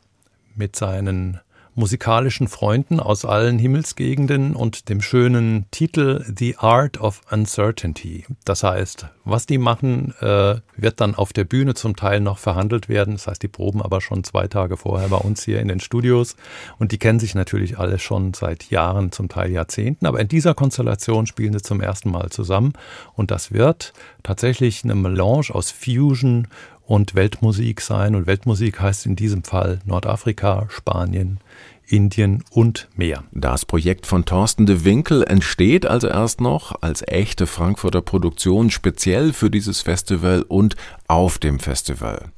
mit 0.55 0.75
seinen 0.75 1.39
musikalischen 1.75 2.47
Freunden 2.47 3.01
aus 3.01 3.25
allen 3.25 3.59
Himmelsgegenden 3.59 4.55
und 4.55 4.87
dem 4.87 5.01
schönen 5.01 5.65
Titel 5.71 6.23
The 6.25 6.55
Art 6.57 6.99
of 7.01 7.21
Uncertainty. 7.29 8.25
Das 8.45 8.63
heißt, 8.63 9.07
was 9.25 9.45
die 9.45 9.57
machen, 9.57 10.13
äh, 10.21 10.55
wird 10.77 11.01
dann 11.01 11.15
auf 11.15 11.33
der 11.33 11.43
Bühne 11.43 11.73
zum 11.73 11.97
Teil 11.97 12.21
noch 12.21 12.37
verhandelt 12.37 12.87
werden. 12.87 13.15
Das 13.15 13.27
heißt, 13.27 13.43
die 13.43 13.49
proben 13.49 13.81
aber 13.81 13.99
schon 13.99 14.23
zwei 14.23 14.47
Tage 14.47 14.77
vorher 14.77 15.09
bei 15.09 15.17
uns 15.17 15.43
hier 15.43 15.59
in 15.59 15.67
den 15.67 15.81
Studios 15.81 16.37
und 16.79 16.93
die 16.93 16.97
kennen 16.97 17.19
sich 17.19 17.35
natürlich 17.35 17.77
alle 17.77 17.99
schon 17.99 18.33
seit 18.33 18.69
Jahren, 18.69 19.11
zum 19.11 19.27
Teil 19.27 19.51
Jahrzehnten. 19.51 20.05
Aber 20.05 20.21
in 20.21 20.29
dieser 20.29 20.53
Konstellation 20.53 21.27
spielen 21.27 21.53
sie 21.53 21.61
zum 21.61 21.81
ersten 21.81 22.09
Mal 22.09 22.29
zusammen 22.29 22.73
und 23.13 23.31
das 23.31 23.51
wird 23.51 23.93
tatsächlich 24.23 24.83
eine 24.85 24.95
Melange 24.95 25.47
aus 25.51 25.71
Fusion 25.71 26.47
und 26.85 27.15
Weltmusik 27.15 27.81
sein. 27.81 28.15
Und 28.15 28.27
Weltmusik 28.27 28.79
heißt 28.79 29.05
in 29.05 29.15
diesem 29.15 29.43
Fall 29.43 29.79
Nordafrika, 29.85 30.67
Spanien, 30.69 31.39
Indien 31.87 32.43
und 32.49 32.87
mehr. 32.95 33.23
Das 33.31 33.65
Projekt 33.65 34.05
von 34.05 34.25
Thorsten 34.25 34.65
de 34.65 34.83
Winkel 34.83 35.23
entsteht 35.23 35.85
also 35.85 36.07
erst 36.07 36.41
noch 36.41 36.81
als 36.81 37.03
echte 37.07 37.47
Frankfurter 37.47 38.01
Produktion 38.01 38.71
speziell 38.71 39.33
für 39.33 39.51
dieses 39.51 39.81
Festival 39.81 40.43
und 40.47 40.75
auf 41.07 41.37
dem 41.37 41.59
Festival. 41.59 42.31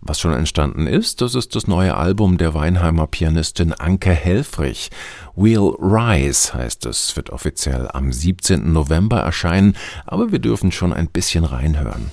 Was 0.00 0.20
schon 0.20 0.32
entstanden 0.32 0.86
ist, 0.86 1.20
das 1.20 1.34
ist 1.34 1.56
das 1.56 1.66
neue 1.66 1.96
Album 1.96 2.38
der 2.38 2.54
Weinheimer 2.54 3.08
Pianistin 3.08 3.72
Anke 3.72 4.12
Helfrich. 4.12 4.90
We'll 5.36 5.74
Rise 5.80 6.54
heißt 6.54 6.86
es, 6.86 7.16
wird 7.16 7.30
offiziell 7.30 7.88
am 7.92 8.12
17. 8.12 8.72
November 8.72 9.18
erscheinen, 9.18 9.76
aber 10.06 10.30
wir 10.30 10.38
dürfen 10.38 10.70
schon 10.70 10.92
ein 10.92 11.08
bisschen 11.08 11.44
reinhören. 11.44 12.08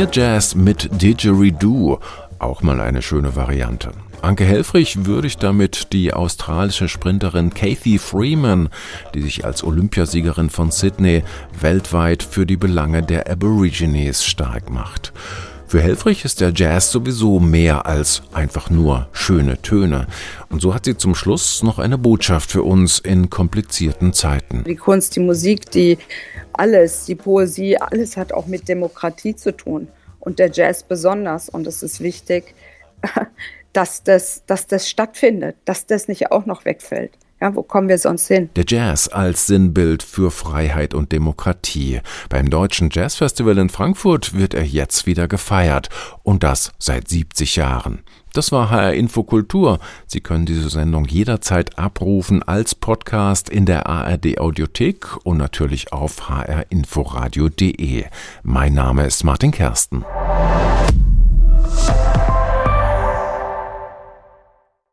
Klavierjazz 0.00 0.54
mit 0.54 0.88
Didgeridoo, 1.02 1.98
auch 2.38 2.62
mal 2.62 2.80
eine 2.80 3.02
schöne 3.02 3.36
Variante. 3.36 3.92
Anke 4.22 4.44
Helfrich 4.44 5.04
würdigt 5.04 5.42
damit 5.42 5.92
die 5.92 6.14
australische 6.14 6.88
Sprinterin 6.88 7.52
Kathy 7.52 7.98
Freeman, 7.98 8.70
die 9.12 9.20
sich 9.20 9.44
als 9.44 9.62
Olympiasiegerin 9.62 10.48
von 10.48 10.70
Sydney 10.70 11.22
weltweit 11.60 12.22
für 12.22 12.46
die 12.46 12.56
Belange 12.56 13.02
der 13.02 13.30
Aborigines 13.30 14.24
stark 14.24 14.70
macht. 14.70 15.12
Für 15.70 15.80
Helfrich 15.80 16.24
ist 16.24 16.40
der 16.40 16.52
Jazz 16.52 16.90
sowieso 16.90 17.38
mehr 17.38 17.86
als 17.86 18.22
einfach 18.32 18.70
nur 18.70 19.06
schöne 19.12 19.62
Töne. 19.62 20.08
Und 20.48 20.60
so 20.60 20.74
hat 20.74 20.84
sie 20.84 20.96
zum 20.96 21.14
Schluss 21.14 21.62
noch 21.62 21.78
eine 21.78 21.96
Botschaft 21.96 22.50
für 22.50 22.64
uns 22.64 22.98
in 22.98 23.30
komplizierten 23.30 24.12
Zeiten. 24.12 24.64
Die 24.64 24.74
Kunst, 24.74 25.14
die 25.14 25.20
Musik, 25.20 25.70
die 25.70 25.96
alles, 26.54 27.04
die 27.04 27.14
Poesie, 27.14 27.76
alles 27.76 28.16
hat 28.16 28.32
auch 28.32 28.46
mit 28.46 28.66
Demokratie 28.66 29.36
zu 29.36 29.56
tun. 29.56 29.86
Und 30.18 30.40
der 30.40 30.50
Jazz 30.50 30.82
besonders. 30.82 31.48
Und 31.48 31.68
es 31.68 31.84
ist 31.84 32.00
wichtig, 32.00 32.52
dass 33.72 34.02
das, 34.02 34.42
dass 34.46 34.66
das 34.66 34.90
stattfindet, 34.90 35.54
dass 35.66 35.86
das 35.86 36.08
nicht 36.08 36.32
auch 36.32 36.46
noch 36.46 36.64
wegfällt. 36.64 37.12
Ja, 37.40 37.54
wo 37.54 37.62
kommen 37.62 37.88
wir 37.88 37.96
sonst 37.96 38.28
hin? 38.28 38.50
Der 38.54 38.64
Jazz 38.68 39.08
als 39.08 39.46
Sinnbild 39.46 40.02
für 40.02 40.30
Freiheit 40.30 40.92
und 40.92 41.10
Demokratie. 41.10 42.00
Beim 42.28 42.50
Deutschen 42.50 42.90
Jazzfestival 42.92 43.56
in 43.56 43.70
Frankfurt 43.70 44.34
wird 44.34 44.52
er 44.52 44.64
jetzt 44.64 45.06
wieder 45.06 45.26
gefeiert. 45.26 45.88
Und 46.22 46.42
das 46.42 46.72
seit 46.78 47.08
70 47.08 47.56
Jahren. 47.56 48.00
Das 48.34 48.52
war 48.52 48.70
HR 48.70 48.92
Infokultur. 48.92 49.80
Sie 50.06 50.20
können 50.20 50.44
diese 50.44 50.68
Sendung 50.68 51.06
jederzeit 51.06 51.78
abrufen 51.78 52.42
als 52.42 52.74
Podcast 52.74 53.48
in 53.48 53.64
der 53.64 53.86
ARD 53.86 54.38
Audiothek 54.38 55.16
und 55.24 55.38
natürlich 55.38 55.92
auf 55.92 56.28
hrinforadio.de. 56.28 58.04
Mein 58.42 58.74
Name 58.74 59.06
ist 59.06 59.24
Martin 59.24 59.50
Kersten. 59.50 60.04